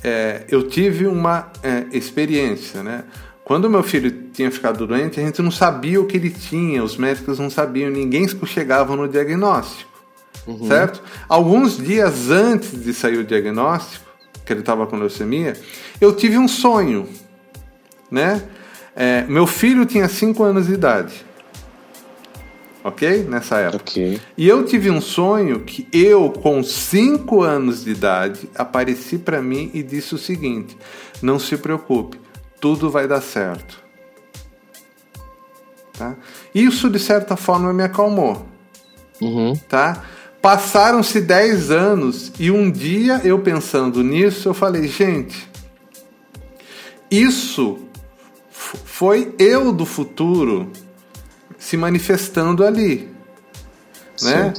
É, 0.04 0.44
eu 0.50 0.68
tive 0.68 1.08
uma 1.08 1.52
é, 1.62 1.86
experiência, 1.92 2.84
né? 2.84 3.04
Quando 3.44 3.70
meu 3.70 3.84
filho 3.84 4.30
tinha 4.32 4.50
ficado 4.50 4.88
doente, 4.88 5.20
a 5.20 5.24
gente 5.24 5.42
não 5.42 5.52
sabia 5.52 6.00
o 6.00 6.06
que 6.06 6.16
ele 6.16 6.30
tinha, 6.30 6.82
os 6.82 6.96
médicos 6.96 7.40
não 7.40 7.50
sabiam, 7.50 7.90
ninguém 7.90 8.26
chegava 8.46 8.96
no 8.96 9.08
diagnóstico, 9.08 9.92
uhum. 10.48 10.68
certo? 10.68 11.02
Alguns 11.28 11.78
dias 11.78 12.30
antes 12.30 12.84
de 12.84 12.94
sair 12.94 13.18
o 13.18 13.24
diagnóstico, 13.24 14.06
que 14.46 14.52
ele 14.52 14.60
estava 14.60 14.86
com 14.86 14.98
leucemia, 14.98 15.54
eu 16.02 16.16
tive 16.16 16.38
um 16.38 16.48
sonho, 16.48 17.08
né? 18.12 18.42
É, 18.96 19.24
meu 19.24 19.48
filho 19.48 19.86
tinha 19.86 20.08
5 20.08 20.44
anos 20.44 20.68
de 20.68 20.74
idade 20.74 21.26
ok? 22.84 23.24
Nessa 23.24 23.58
época. 23.60 23.84
Okay. 23.92 24.20
E 24.38 24.48
eu 24.48 24.66
tive 24.66 24.92
um 24.92 25.00
sonho 25.00 25.62
que 25.62 25.88
eu, 25.94 26.30
com 26.30 26.62
5 26.62 27.42
anos 27.42 27.86
de 27.86 27.92
idade, 27.92 28.50
apareci 28.56 29.18
para 29.18 29.42
mim 29.42 29.72
e 29.74 29.82
disse 29.82 30.14
o 30.14 30.18
seguinte: 30.18 30.78
não 31.22 31.40
se 31.40 31.56
preocupe, 31.58 32.20
tudo 32.60 32.90
vai 32.90 33.08
dar 33.08 33.22
certo. 33.22 33.82
Tá? 35.98 36.16
Isso, 36.54 36.90
de 36.90 37.00
certa 37.00 37.38
forma, 37.38 37.72
me 37.72 37.84
acalmou. 37.84 38.46
Uhum. 39.22 39.54
Tá? 39.70 40.04
Passaram-se 40.44 41.22
10 41.22 41.72
anos 41.72 42.34
e 42.38 42.52
um 42.52 42.70
dia 42.70 43.22
eu 43.24 43.40
pensando 43.40 44.04
nisso, 44.04 44.50
eu 44.50 44.54
falei, 44.54 44.90
gente, 44.90 45.50
isso 47.10 47.80
foi 48.52 49.34
eu 49.40 49.72
do 49.72 49.86
futuro 49.86 50.70
se 51.58 51.78
manifestando 51.78 52.66
ali, 52.66 53.10
né? 54.22 54.54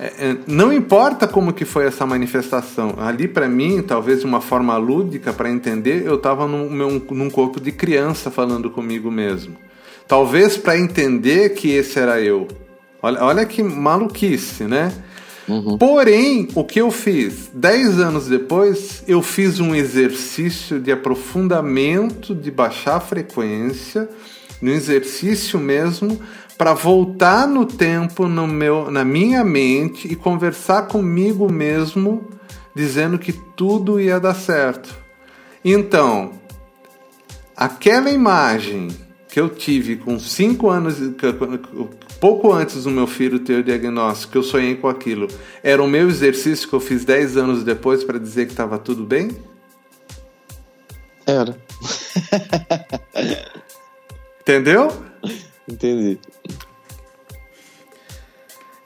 É, 0.00 0.06
é, 0.06 0.36
não 0.48 0.72
importa 0.72 1.28
como 1.28 1.52
que 1.52 1.64
foi 1.64 1.86
essa 1.86 2.04
manifestação. 2.04 2.96
Ali 2.98 3.28
para 3.28 3.48
mim, 3.48 3.80
talvez 3.82 4.18
de 4.18 4.26
uma 4.26 4.40
forma 4.40 4.76
lúdica 4.78 5.32
para 5.32 5.48
entender, 5.48 6.04
eu 6.04 6.16
estava 6.16 6.44
num, 6.44 7.00
num 7.08 7.30
corpo 7.30 7.60
de 7.60 7.70
criança 7.70 8.32
falando 8.32 8.68
comigo 8.68 9.12
mesmo. 9.12 9.56
Talvez 10.08 10.56
para 10.56 10.76
entender 10.76 11.50
que 11.50 11.70
esse 11.70 12.00
era 12.00 12.20
eu. 12.20 12.48
Olha, 13.00 13.22
olha 13.22 13.46
que 13.46 13.62
maluquice, 13.62 14.64
né? 14.64 14.92
Uhum. 15.48 15.78
Porém, 15.78 16.48
o 16.54 16.62
que 16.62 16.80
eu 16.80 16.90
fiz? 16.90 17.50
Dez 17.54 17.98
anos 17.98 18.26
depois, 18.26 19.02
eu 19.08 19.22
fiz 19.22 19.60
um 19.60 19.74
exercício 19.74 20.78
de 20.78 20.92
aprofundamento, 20.92 22.34
de 22.34 22.50
baixar 22.50 22.96
a 22.96 23.00
frequência 23.00 24.08
no 24.60 24.70
exercício 24.70 25.58
mesmo, 25.58 26.20
para 26.58 26.74
voltar 26.74 27.46
no 27.46 27.64
tempo 27.64 28.26
no 28.26 28.46
meu, 28.46 28.90
na 28.90 29.04
minha 29.04 29.44
mente 29.44 30.10
e 30.10 30.16
conversar 30.16 30.82
comigo 30.88 31.50
mesmo, 31.50 32.28
dizendo 32.74 33.18
que 33.18 33.32
tudo 33.32 34.00
ia 34.00 34.18
dar 34.18 34.34
certo. 34.34 34.92
Então, 35.64 36.32
aquela 37.56 38.10
imagem 38.10 38.88
que 39.28 39.38
eu 39.38 39.48
tive 39.48 39.96
com 39.96 40.18
cinco 40.18 40.68
anos, 40.68 40.96
pouco 42.20 42.52
antes 42.52 42.84
do 42.84 42.90
meu 42.90 43.06
filho 43.06 43.38
ter 43.38 43.60
o 43.60 43.64
diagnóstico, 43.64 44.36
eu 44.36 44.42
sonhei 44.42 44.74
com 44.74 44.88
aquilo, 44.88 45.28
era 45.62 45.82
o 45.82 45.88
meu 45.88 46.08
exercício 46.08 46.68
que 46.68 46.74
eu 46.74 46.80
fiz 46.80 47.04
dez 47.04 47.36
anos 47.36 47.64
depois 47.64 48.04
para 48.04 48.18
dizer 48.18 48.46
que 48.46 48.52
estava 48.52 48.78
tudo 48.78 49.04
bem? 49.04 49.30
Era. 51.26 51.56
Entendeu? 54.40 54.90
Entendi. 55.68 56.18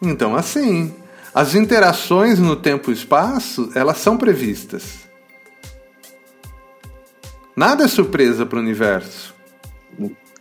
Então, 0.01 0.35
assim, 0.35 0.93
as 1.33 1.55
interações 1.55 2.41
no 2.41 2.57
tempo 2.57 2.91
e 2.91 2.95
espaço, 2.95 3.71
elas 3.75 3.99
são 3.99 4.19
previstas. 4.19 5.03
Nada 7.55 7.85
é 7.85 7.89
surpresa 7.89 8.45
para 8.45 8.59
o 8.59 8.63
universo. 8.63 9.32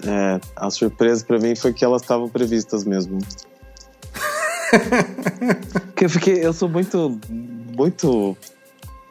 É, 0.05 0.39
a 0.55 0.69
surpresa 0.69 1.23
para 1.25 1.39
mim 1.39 1.55
foi 1.55 1.73
que 1.73 1.85
elas 1.85 2.01
estavam 2.01 2.27
previstas 2.27 2.83
mesmo. 2.83 3.19
Porque 5.73 6.05
eu 6.05 6.09
fiquei, 6.09 6.45
eu 6.45 6.53
sou 6.53 6.69
muito, 6.69 7.19
muito 7.29 8.35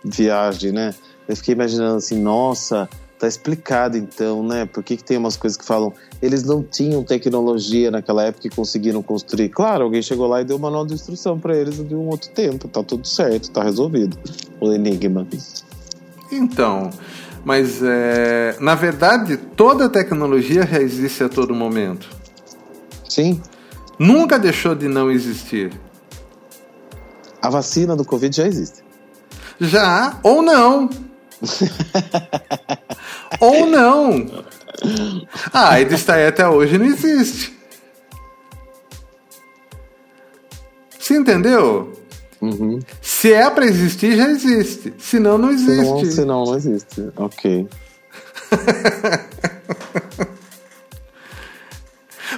viagem, 0.05 0.73
né? 0.73 0.95
Eu 1.29 1.37
fiquei 1.37 1.55
imaginando 1.55 1.97
assim, 1.97 2.21
nossa, 2.21 2.89
Tá 3.21 3.29
explicado 3.29 3.99
então, 3.99 4.43
né? 4.43 4.65
Por 4.65 4.83
que, 4.83 4.97
que 4.97 5.05
tem 5.05 5.19
umas 5.19 5.37
coisas 5.37 5.55
que 5.55 5.65
falam 5.65 5.93
eles 6.23 6.43
não 6.43 6.63
tinham 6.63 7.05
tecnologia 7.05 7.91
naquela 7.91 8.25
época 8.25 8.47
e 8.47 8.51
conseguiram 8.51 9.03
construir. 9.03 9.51
Claro, 9.51 9.85
alguém 9.85 10.01
chegou 10.01 10.27
lá 10.27 10.41
e 10.41 10.45
deu 10.45 10.59
manual 10.59 10.87
de 10.87 10.95
instrução 10.95 11.39
para 11.39 11.55
eles 11.55 11.87
de 11.87 11.95
um 11.95 12.09
outro 12.09 12.31
tempo. 12.31 12.67
Tá 12.67 12.83
tudo 12.83 13.07
certo, 13.07 13.51
tá 13.51 13.63
resolvido. 13.63 14.19
O 14.59 14.73
enigma. 14.73 15.27
Então, 16.33 16.89
mas 17.45 17.83
é, 17.83 18.57
na 18.61 18.75
verdade 18.75 19.37
toda 19.37 19.89
tecnologia 19.89 20.67
já 20.67 20.81
existe 20.81 21.25
a 21.25 21.29
todo 21.29 21.55
momento. 21.55 22.09
Sim. 23.09 23.41
Nunca 23.99 24.39
deixou 24.39 24.75
de 24.75 24.89
não 24.89 25.11
existir. 25.11 25.73
A 27.43 27.51
vacina 27.51 27.97
do 27.97 28.05
Covid 28.05 28.35
já 28.35 28.47
existe. 28.47 28.83
Já 29.61 30.19
ou 30.23 30.43
não. 30.43 30.89
Ou 33.41 33.67
não. 33.67 34.45
Ah, 35.53 35.71
a 35.71 35.81
está 35.81 36.15
aí 36.15 36.27
até 36.27 36.47
hoje 36.47 36.77
não 36.77 36.87
existe. 36.87 37.59
Você 40.99 41.17
entendeu? 41.17 42.00
Uhum. 42.41 42.81
Se 43.03 43.33
é 43.33 43.51
para 43.51 43.67
existir, 43.67 44.17
já 44.17 44.29
existe. 44.31 44.95
Senão, 44.99 45.37
não 45.37 45.51
existe. 45.51 46.13
Se 46.13 46.25
não, 46.25 46.45
não 46.45 46.57
existe. 46.57 47.11
Ok. 47.17 47.69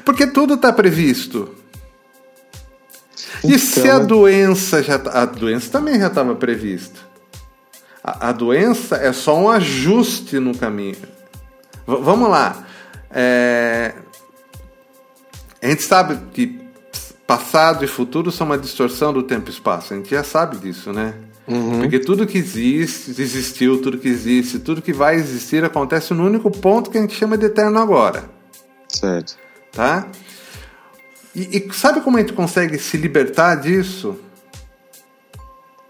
Porque 0.05 0.27
tudo 0.27 0.55
está 0.55 0.73
previsto. 0.73 1.55
E 3.45 3.59
se 3.59 3.81
a 3.81 3.97
então, 3.97 4.07
doença 4.07 4.83
já. 4.83 4.99
Tá, 4.99 5.23
a 5.23 5.25
doença 5.25 5.71
também 5.71 5.99
já 5.99 6.09
estava 6.09 6.35
prevista. 6.35 6.99
A, 8.03 8.31
a 8.31 8.33
doença 8.33 8.97
é 8.97 9.13
só 9.13 9.39
um 9.39 9.49
ajuste 9.49 10.41
no 10.41 10.57
caminho. 10.57 10.97
V 11.87 11.97
vamos 12.01 12.29
lá. 12.29 12.67
É... 13.11 13.95
A 15.61 15.67
gente 15.69 15.83
sabe 15.83 16.19
que 16.33 16.62
passado 17.33 17.83
e 17.83 17.89
futuro 17.89 18.31
são 18.31 18.47
uma 18.47 18.59
distorção 18.59 19.11
do 19.11 19.23
tempo 19.23 19.49
e 19.49 19.53
espaço. 19.53 19.95
A 19.95 19.97
gente 19.97 20.11
já 20.11 20.23
sabe 20.23 20.59
disso, 20.59 20.93
né? 20.93 21.15
Uhum. 21.49 21.81
Porque 21.81 21.99
tudo 21.99 22.27
que 22.27 22.37
existe, 22.37 23.11
existiu, 23.11 23.81
tudo 23.81 23.97
que 23.97 24.09
existe, 24.09 24.59
tudo 24.59 24.83
que 24.83 24.93
vai 24.93 25.17
existir 25.17 25.65
acontece 25.65 26.13
no 26.13 26.27
único 26.27 26.51
ponto 26.51 26.91
que 26.91 26.99
a 26.99 27.01
gente 27.01 27.15
chama 27.15 27.39
de 27.39 27.47
eterno 27.47 27.79
agora. 27.79 28.29
Certo. 28.87 29.37
Tá? 29.73 30.07
E, 31.35 31.57
e 31.57 31.73
sabe 31.73 32.03
como 32.03 32.19
a 32.19 32.21
gente 32.21 32.35
consegue 32.35 32.79
se 32.79 32.99
libertar 32.99 33.55
disso? 33.55 34.19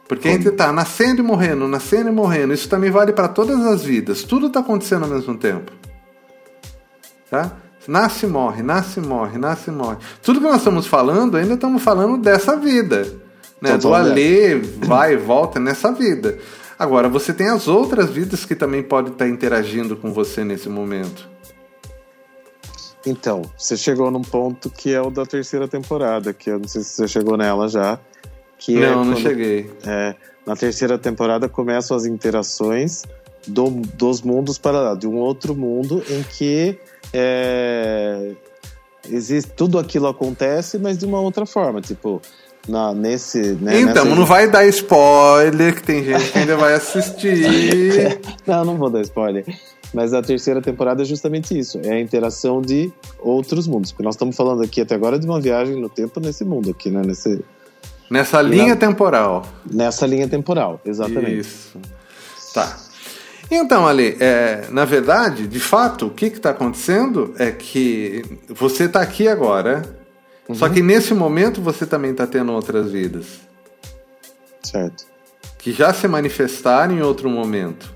Porque 0.07 0.29
como? 0.29 0.35
a 0.35 0.39
gente 0.39 0.49
está 0.49 0.73
nascendo 0.73 1.23
e 1.23 1.25
morrendo, 1.25 1.67
nascendo 1.67 2.09
e 2.09 2.13
morrendo. 2.13 2.55
Isso 2.55 2.69
também 2.69 2.91
vale 2.91 3.13
para 3.13 3.27
todas 3.27 3.61
as 3.67 3.83
vidas. 3.83 4.23
Tudo 4.23 4.47
está 4.47 4.61
acontecendo 4.61 5.03
ao 5.05 5.11
mesmo 5.11 5.37
tempo. 5.37 5.73
Tá? 7.29 7.57
Nasce 7.87 8.27
e 8.27 8.29
morre, 8.29 8.63
nasce 8.63 9.01
e 9.01 9.03
morre, 9.03 9.39
nasce 9.39 9.71
e 9.71 9.73
morre. 9.73 9.97
Tudo 10.23 10.41
que 10.41 10.47
nós 10.47 10.59
estamos 10.59 10.87
falando, 10.87 11.37
ainda 11.37 11.55
estamos 11.55 11.83
falando 11.83 12.17
dessa 12.17 12.57
vida. 12.57 13.07
Né? 13.61 13.77
Do 13.77 13.95
alê, 13.95 14.59
vai 14.59 15.15
e 15.15 15.17
volta 15.19 15.59
nessa 15.59 15.93
vida. 15.93 16.39
Agora, 16.79 17.09
você 17.09 17.33
tem 17.33 17.49
as 17.49 17.69
outras 17.69 18.11
vidas 18.11 18.45
que 18.45 18.55
também 18.55 18.83
podem 18.83 19.13
estar 19.13 19.29
interagindo 19.29 19.97
com 19.97 20.13
você 20.13 20.45
nesse 20.45 20.69
momento. 20.69 21.29
Então, 23.07 23.43
você 23.57 23.77
chegou 23.77 24.11
num 24.11 24.23
ponto 24.23 24.71
que 24.71 24.93
é 24.93 25.01
o 25.01 25.11
da 25.11 25.27
terceira 25.27 25.67
temporada, 25.67 26.33
que 26.33 26.51
eu 26.51 26.59
não 26.59 26.69
sei 26.69 26.83
se 26.83 26.91
você 26.91 27.09
chegou 27.09 27.37
nela 27.37 27.69
já. 27.69 27.99
Que 28.59 28.75
não, 28.75 28.83
é 28.83 28.95
quando, 28.95 29.09
não 29.11 29.17
cheguei. 29.17 29.71
É, 29.85 30.15
na 30.47 30.55
terceira 30.55 30.99
temporada 30.99 31.49
começam 31.49 31.97
as 31.97 32.05
interações 32.05 33.05
do, 33.47 33.71
dos 33.71 34.23
mundos 34.23 34.57
paralelos, 34.57 35.01
de 35.01 35.07
um 35.09 35.17
outro 35.17 35.55
mundo 35.55 36.03
em 36.09 36.23
que 36.23 36.79
é, 37.13 38.33
existe 39.11 39.51
tudo 39.53 39.79
aquilo 39.79 40.07
acontece, 40.07 40.79
mas 40.79 40.99
de 40.99 41.05
uma 41.05 41.21
outra 41.21 41.47
forma, 41.47 41.81
tipo 41.81 42.21
na, 42.69 42.95
nesse. 42.95 43.55
Né, 43.55 43.81
então, 43.81 44.05
nessa... 44.05 44.17
não 44.17 44.25
vai 44.25 44.49
dar 44.49 44.67
spoiler, 44.67 45.75
que 45.75 45.83
tem 45.83 46.05
gente 46.05 46.31
que 46.31 46.39
ainda 46.39 46.57
vai 46.57 46.75
assistir. 46.75 48.21
não, 48.47 48.65
não 48.65 48.77
vou 48.77 48.91
dar 48.91 49.01
spoiler. 49.03 49.45
Mas 49.93 50.15
a 50.15 50.23
terceira 50.23 50.63
temporada 50.63 51.03
é 51.03 51.05
justamente 51.05 51.59
isso: 51.59 51.81
é 51.83 51.93
a 51.93 52.01
interação 52.01 52.63
de 52.63 52.93
outros 53.19 53.67
mundos. 53.67 53.93
Porque 53.93 54.05
nós 54.05 54.15
estamos 54.15 54.37
falando 54.37 54.63
aqui 54.63 54.81
até 54.81 54.95
agora 54.95 55.19
de 55.19 55.27
uma 55.27 55.41
viagem 55.41 55.81
no 55.81 55.89
tempo 55.89 56.21
nesse 56.21 56.45
mundo 56.45 56.71
aqui, 56.71 56.91
né? 56.91 57.03
Nesse, 57.05 57.43
Nessa 58.13 58.43
linha 58.43 58.75
na... 58.75 58.77
temporal. 58.77 59.47
Nessa 59.71 60.07
linha 60.07 60.29
temporal, 60.29 60.79
exatamente. 60.85 61.41
Isso. 61.41 61.79
Tá. 62.53 62.77
Então, 63.55 63.87
Ali, 63.87 64.17
é, 64.19 64.67
na 64.71 64.87
verdade, 64.87 65.47
de 65.47 65.61
fato, 65.61 66.07
o 66.07 66.11
que 66.11 66.25
está 66.25 66.51
acontecendo 66.51 67.35
é 67.39 67.51
que 67.51 68.25
você 68.49 68.85
está 68.85 69.03
aqui 69.03 69.29
agora, 69.29 69.83
uhum. 70.49 70.55
só 70.55 70.71
que 70.71 70.81
nesse 70.81 71.13
momento 71.13 71.61
você 71.61 71.85
também 71.85 72.13
está 72.13 72.27
tendo 72.27 72.51
outras 72.51 72.91
vidas. 72.91 73.27
Certo. 74.63 75.05
Que 75.59 75.71
já 75.71 75.93
se 75.93 76.09
manifestaram 76.09 76.95
em 76.95 77.03
outro 77.03 77.29
momento. 77.29 77.93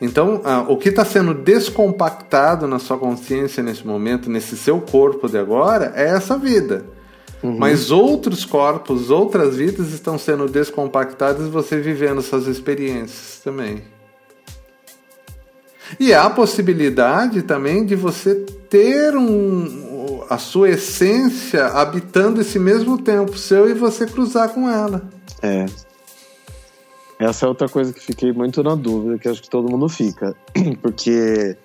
Então, 0.00 0.40
ah, 0.44 0.64
o 0.66 0.78
que 0.78 0.88
está 0.88 1.04
sendo 1.04 1.34
descompactado 1.34 2.66
na 2.66 2.78
sua 2.78 2.96
consciência 2.96 3.62
nesse 3.62 3.86
momento, 3.86 4.30
nesse 4.30 4.56
seu 4.56 4.80
corpo 4.80 5.28
de 5.28 5.36
agora, 5.36 5.92
é 5.94 6.08
essa 6.08 6.38
vida. 6.38 6.86
Uhum. 7.42 7.58
Mas 7.58 7.90
outros 7.90 8.46
corpos, 8.46 9.10
outras 9.10 9.56
vidas 9.56 9.92
estão 9.92 10.18
sendo 10.18 10.48
descompactadas 10.48 11.46
e 11.46 11.50
você 11.50 11.78
vivendo 11.78 12.20
essas 12.20 12.46
experiências 12.46 13.42
também. 13.44 13.82
E 15.98 16.12
há 16.12 16.24
a 16.24 16.30
possibilidade 16.30 17.42
também 17.42 17.84
de 17.84 17.94
você 17.94 18.34
ter 18.68 19.16
um, 19.16 20.22
a 20.28 20.38
sua 20.38 20.70
essência 20.70 21.66
habitando 21.66 22.40
esse 22.40 22.58
mesmo 22.58 23.00
tempo 23.00 23.36
seu 23.38 23.68
e 23.68 23.74
você 23.74 24.06
cruzar 24.06 24.48
com 24.50 24.68
ela. 24.68 25.08
É, 25.42 25.66
essa 27.18 27.46
é 27.46 27.48
outra 27.48 27.68
coisa 27.68 27.92
que 27.92 28.00
fiquei 28.00 28.32
muito 28.32 28.62
na 28.62 28.74
dúvida, 28.74 29.18
que 29.18 29.28
acho 29.28 29.42
que 29.42 29.48
todo 29.48 29.70
mundo 29.70 29.88
fica. 29.88 30.34
Porque 30.82 31.56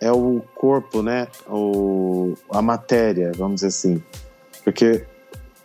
é 0.00 0.10
o 0.10 0.42
corpo, 0.54 1.00
né? 1.00 1.28
O, 1.48 2.34
a 2.50 2.60
matéria, 2.60 3.30
vamos 3.36 3.56
dizer 3.56 3.68
assim. 3.68 4.02
Porque 4.64 5.04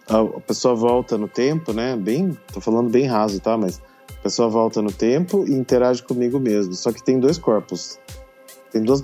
a, 0.08 0.40
pessoa 0.42 0.76
volta 0.76 1.18
no 1.18 1.28
tempo, 1.28 1.74
né? 1.74 1.96
Bem, 1.96 2.38
tô 2.54 2.62
falando 2.62 2.90
bem 2.90 3.08
raso, 3.08 3.40
tá? 3.40 3.58
Mas 3.58 3.82
pessoa 4.28 4.50
volta 4.50 4.82
no 4.82 4.92
tempo 4.92 5.46
e 5.48 5.54
interage 5.54 6.04
comigo 6.04 6.40
mesmo. 6.40 6.74
Só 6.74 6.92
que 6.92 7.02
tem 7.02 7.20
dois 7.20 7.38
corpos. 7.38 7.98
Tem 8.72 8.84
dois, 8.84 9.02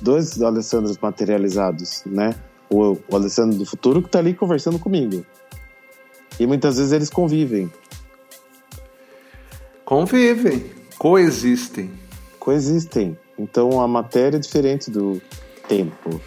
dois 0.00 0.42
Alessandros 0.42 0.98
materializados, 0.98 2.02
né? 2.04 2.34
O, 2.68 2.98
o 3.08 3.16
Alessandro 3.16 3.56
do 3.56 3.64
futuro 3.64 4.02
que 4.02 4.08
tá 4.08 4.18
ali 4.18 4.34
conversando 4.34 4.78
comigo. 4.78 5.24
E 6.38 6.46
muitas 6.46 6.76
vezes 6.76 6.92
eles 6.92 7.10
convivem. 7.10 7.70
Convivem, 9.84 10.70
coexistem. 10.98 11.90
Coexistem. 12.38 13.16
Então 13.38 13.80
a 13.80 13.86
matéria 13.86 14.36
é 14.36 14.40
diferente 14.40 14.90
do 14.90 15.20
tempo. 15.68 16.20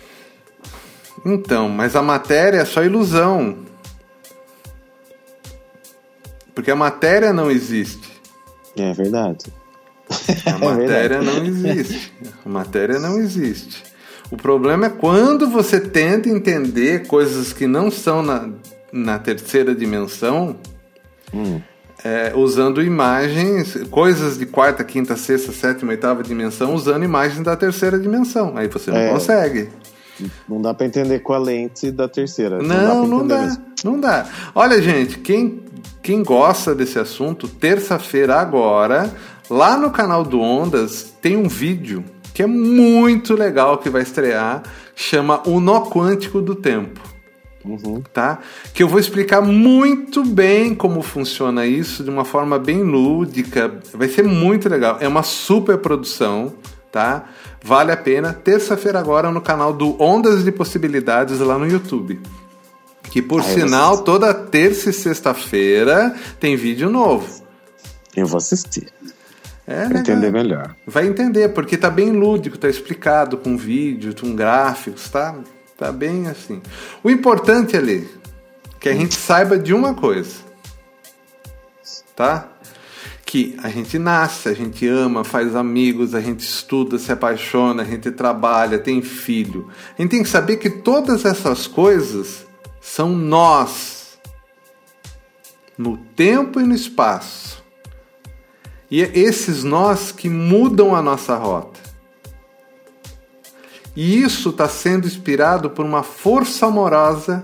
Então, 1.25 1.67
mas 1.67 1.95
a 1.95 2.01
matéria 2.01 2.59
é 2.59 2.65
só 2.65 2.83
ilusão. 2.83 3.57
Porque 6.53 6.71
a 6.71 6.75
matéria 6.75 7.33
não 7.33 7.49
existe. 7.49 8.21
É 8.75 8.93
verdade. 8.93 9.45
A 10.45 10.49
é 10.49 10.57
matéria 10.57 11.15
é 11.15 11.19
verdade. 11.19 11.25
não 11.25 11.45
existe. 11.45 12.13
A 12.45 12.49
matéria 12.49 12.99
não 12.99 13.19
existe. 13.19 13.83
O 14.31 14.37
problema 14.37 14.87
é 14.87 14.89
quando 14.89 15.49
você 15.49 15.79
tenta 15.79 16.29
entender 16.29 17.07
coisas 17.07 17.53
que 17.53 17.67
não 17.67 17.91
são 17.91 18.23
na, 18.23 18.49
na 18.91 19.19
terceira 19.19 19.75
dimensão. 19.75 20.55
Hum 21.33 21.61
é, 22.03 22.33
usando 22.35 22.83
imagens, 22.83 23.77
coisas 23.89 24.37
de 24.37 24.45
quarta, 24.45 24.83
quinta, 24.83 25.15
sexta, 25.15 25.53
sétima, 25.53 25.91
oitava 25.91 26.21
dimensão, 26.21 26.75
usando 26.75 27.03
imagens 27.03 27.41
da 27.41 27.55
terceira 27.55 27.97
dimensão. 27.97 28.53
Aí 28.57 28.67
você 28.67 28.91
não 28.91 28.97
é, 28.97 29.09
consegue. 29.09 29.69
Não 30.47 30.61
dá 30.61 30.73
para 30.73 30.85
entender 30.85 31.19
com 31.19 31.33
a 31.33 31.37
lente 31.37 31.89
da 31.91 32.07
terceira. 32.07 32.61
Não, 32.61 33.07
não 33.07 33.25
dá. 33.25 33.41
Não 33.41 33.47
dá, 33.47 33.61
não 33.85 33.99
dá. 33.99 34.27
Olha, 34.53 34.81
gente, 34.81 35.17
quem, 35.19 35.62
quem 36.01 36.21
gosta 36.21 36.75
desse 36.75 36.99
assunto, 36.99 37.47
terça-feira 37.47 38.35
agora, 38.35 39.13
lá 39.49 39.77
no 39.77 39.89
canal 39.89 40.23
do 40.23 40.39
Ondas, 40.39 41.15
tem 41.21 41.37
um 41.37 41.47
vídeo 41.47 42.03
que 42.33 42.41
é 42.41 42.47
muito 42.47 43.35
legal 43.35 43.77
que 43.77 43.89
vai 43.89 44.01
estrear, 44.01 44.63
chama 44.95 45.41
O 45.47 45.59
Nó 45.59 45.81
Quântico 45.89 46.41
do 46.41 46.55
Tempo. 46.55 46.99
Uhum. 47.63 48.03
Tá? 48.11 48.39
Que 48.73 48.83
eu 48.83 48.87
vou 48.87 48.99
explicar 48.99 49.41
muito 49.41 50.25
bem 50.25 50.75
como 50.75 51.01
funciona 51.01 51.65
isso 51.65 52.03
de 52.03 52.09
uma 52.09 52.25
forma 52.25 52.59
bem 52.59 52.83
lúdica. 52.83 53.79
Vai 53.93 54.09
ser 54.09 54.23
muito 54.23 54.67
legal. 54.67 54.97
É 54.99 55.07
uma 55.07 55.23
super 55.23 55.77
produção, 55.77 56.53
tá? 56.91 57.23
Vale 57.63 57.91
a 57.91 57.97
pena. 57.97 58.33
Terça-feira 58.33 58.99
agora 58.99 59.31
no 59.31 59.39
canal 59.39 59.71
do 59.71 60.01
Ondas 60.01 60.43
de 60.43 60.51
Possibilidades 60.51 61.39
lá 61.39 61.57
no 61.57 61.65
YouTube. 61.65 62.19
Que 63.09 63.21
por 63.21 63.43
sinal, 63.43 64.03
toda 64.03 64.33
terça 64.33 64.89
e 64.89 64.93
sexta-feira 64.93 66.15
tem 66.39 66.55
vídeo 66.55 66.89
novo. 66.89 67.43
Eu 68.15 68.25
vou 68.25 68.37
assistir. 68.37 68.91
É, 69.65 69.87
pra 69.87 69.99
entender 69.99 70.31
melhor. 70.31 70.75
Vai 70.85 71.07
entender, 71.07 71.49
porque 71.49 71.77
tá 71.77 71.89
bem 71.89 72.11
lúdico, 72.11 72.57
tá 72.57 72.67
explicado 72.67 73.37
com 73.37 73.57
vídeo, 73.57 74.13
com 74.19 74.35
gráficos, 74.35 75.09
tá? 75.09 75.35
Tá 75.77 75.91
bem 75.91 76.27
assim. 76.27 76.61
O 77.03 77.09
importante 77.09 77.77
ali 77.77 78.09
que 78.79 78.89
a 78.89 78.93
gente 78.93 79.15
saiba 79.15 79.57
de 79.57 79.73
uma 79.73 79.93
coisa, 79.93 80.35
tá? 82.13 82.49
Que 83.25 83.55
a 83.63 83.69
gente 83.69 83.97
nasce, 83.97 84.49
a 84.49 84.53
gente 84.53 84.85
ama, 84.85 85.23
faz 85.23 85.55
amigos, 85.55 86.13
a 86.13 86.19
gente 86.19 86.41
estuda, 86.41 86.99
se 86.99 87.09
apaixona, 87.11 87.83
a 87.83 87.85
gente 87.85 88.11
trabalha, 88.11 88.77
tem 88.77 89.01
filho. 89.01 89.69
A 89.97 90.01
gente 90.01 90.11
tem 90.11 90.21
que 90.21 90.29
saber 90.29 90.57
que 90.57 90.69
todas 90.69 91.23
essas 91.23 91.65
coisas 91.65 92.42
são 92.83 93.09
nós, 93.09 94.19
no 95.77 95.95
tempo 95.97 96.59
e 96.59 96.63
no 96.63 96.75
espaço. 96.75 97.63
E 98.91 99.01
é 99.01 99.17
esses 99.17 99.63
nós 99.63 100.11
que 100.11 100.27
mudam 100.29 100.93
a 100.93 101.01
nossa 101.01 101.35
rota. 101.35 101.79
E 103.95 104.21
isso 104.21 104.49
está 104.49 104.67
sendo 104.67 105.07
inspirado 105.07 105.69
por 105.69 105.85
uma 105.85 106.03
força 106.03 106.65
amorosa 106.65 107.43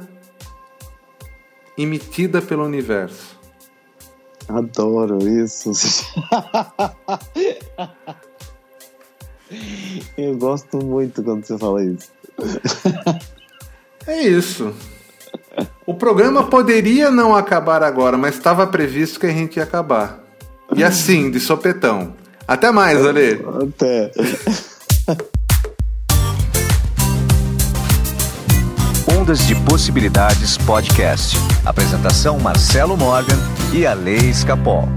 emitida 1.78 2.42
pelo 2.42 2.66
universo. 2.66 3.40
Adoro 4.48 5.18
isso. 5.26 5.72
Eu 10.18 10.38
gosto 10.38 10.86
muito 10.86 11.24
quando 11.24 11.46
você 11.46 11.58
fala 11.58 11.84
isso. 11.84 12.12
É 14.06 14.22
isso. 14.22 14.74
O 15.90 15.96
programa 15.96 16.44
poderia 16.44 17.10
não 17.10 17.36
acabar 17.36 17.82
agora, 17.82 18.16
mas 18.16 18.36
estava 18.36 18.68
previsto 18.68 19.20
que 19.20 19.26
a 19.26 19.32
gente 19.32 19.58
ia 19.58 19.64
acabar. 19.64 20.20
E 20.76 20.84
assim, 20.84 21.32
de 21.32 21.40
sopetão. 21.40 22.14
Até 22.48 22.70
mais, 22.70 23.04
Ale. 23.04 23.44
Até. 23.68 24.12
Ondas 29.20 29.48
de 29.48 29.56
Possibilidades 29.56 30.60
Podcast. 30.60 31.36
Apresentação 31.66 32.38
Marcelo 32.38 32.96
Morgan 32.96 33.40
e 33.74 33.84
a 33.84 33.96
Lei 33.96 34.30
Escapol. 34.30 34.88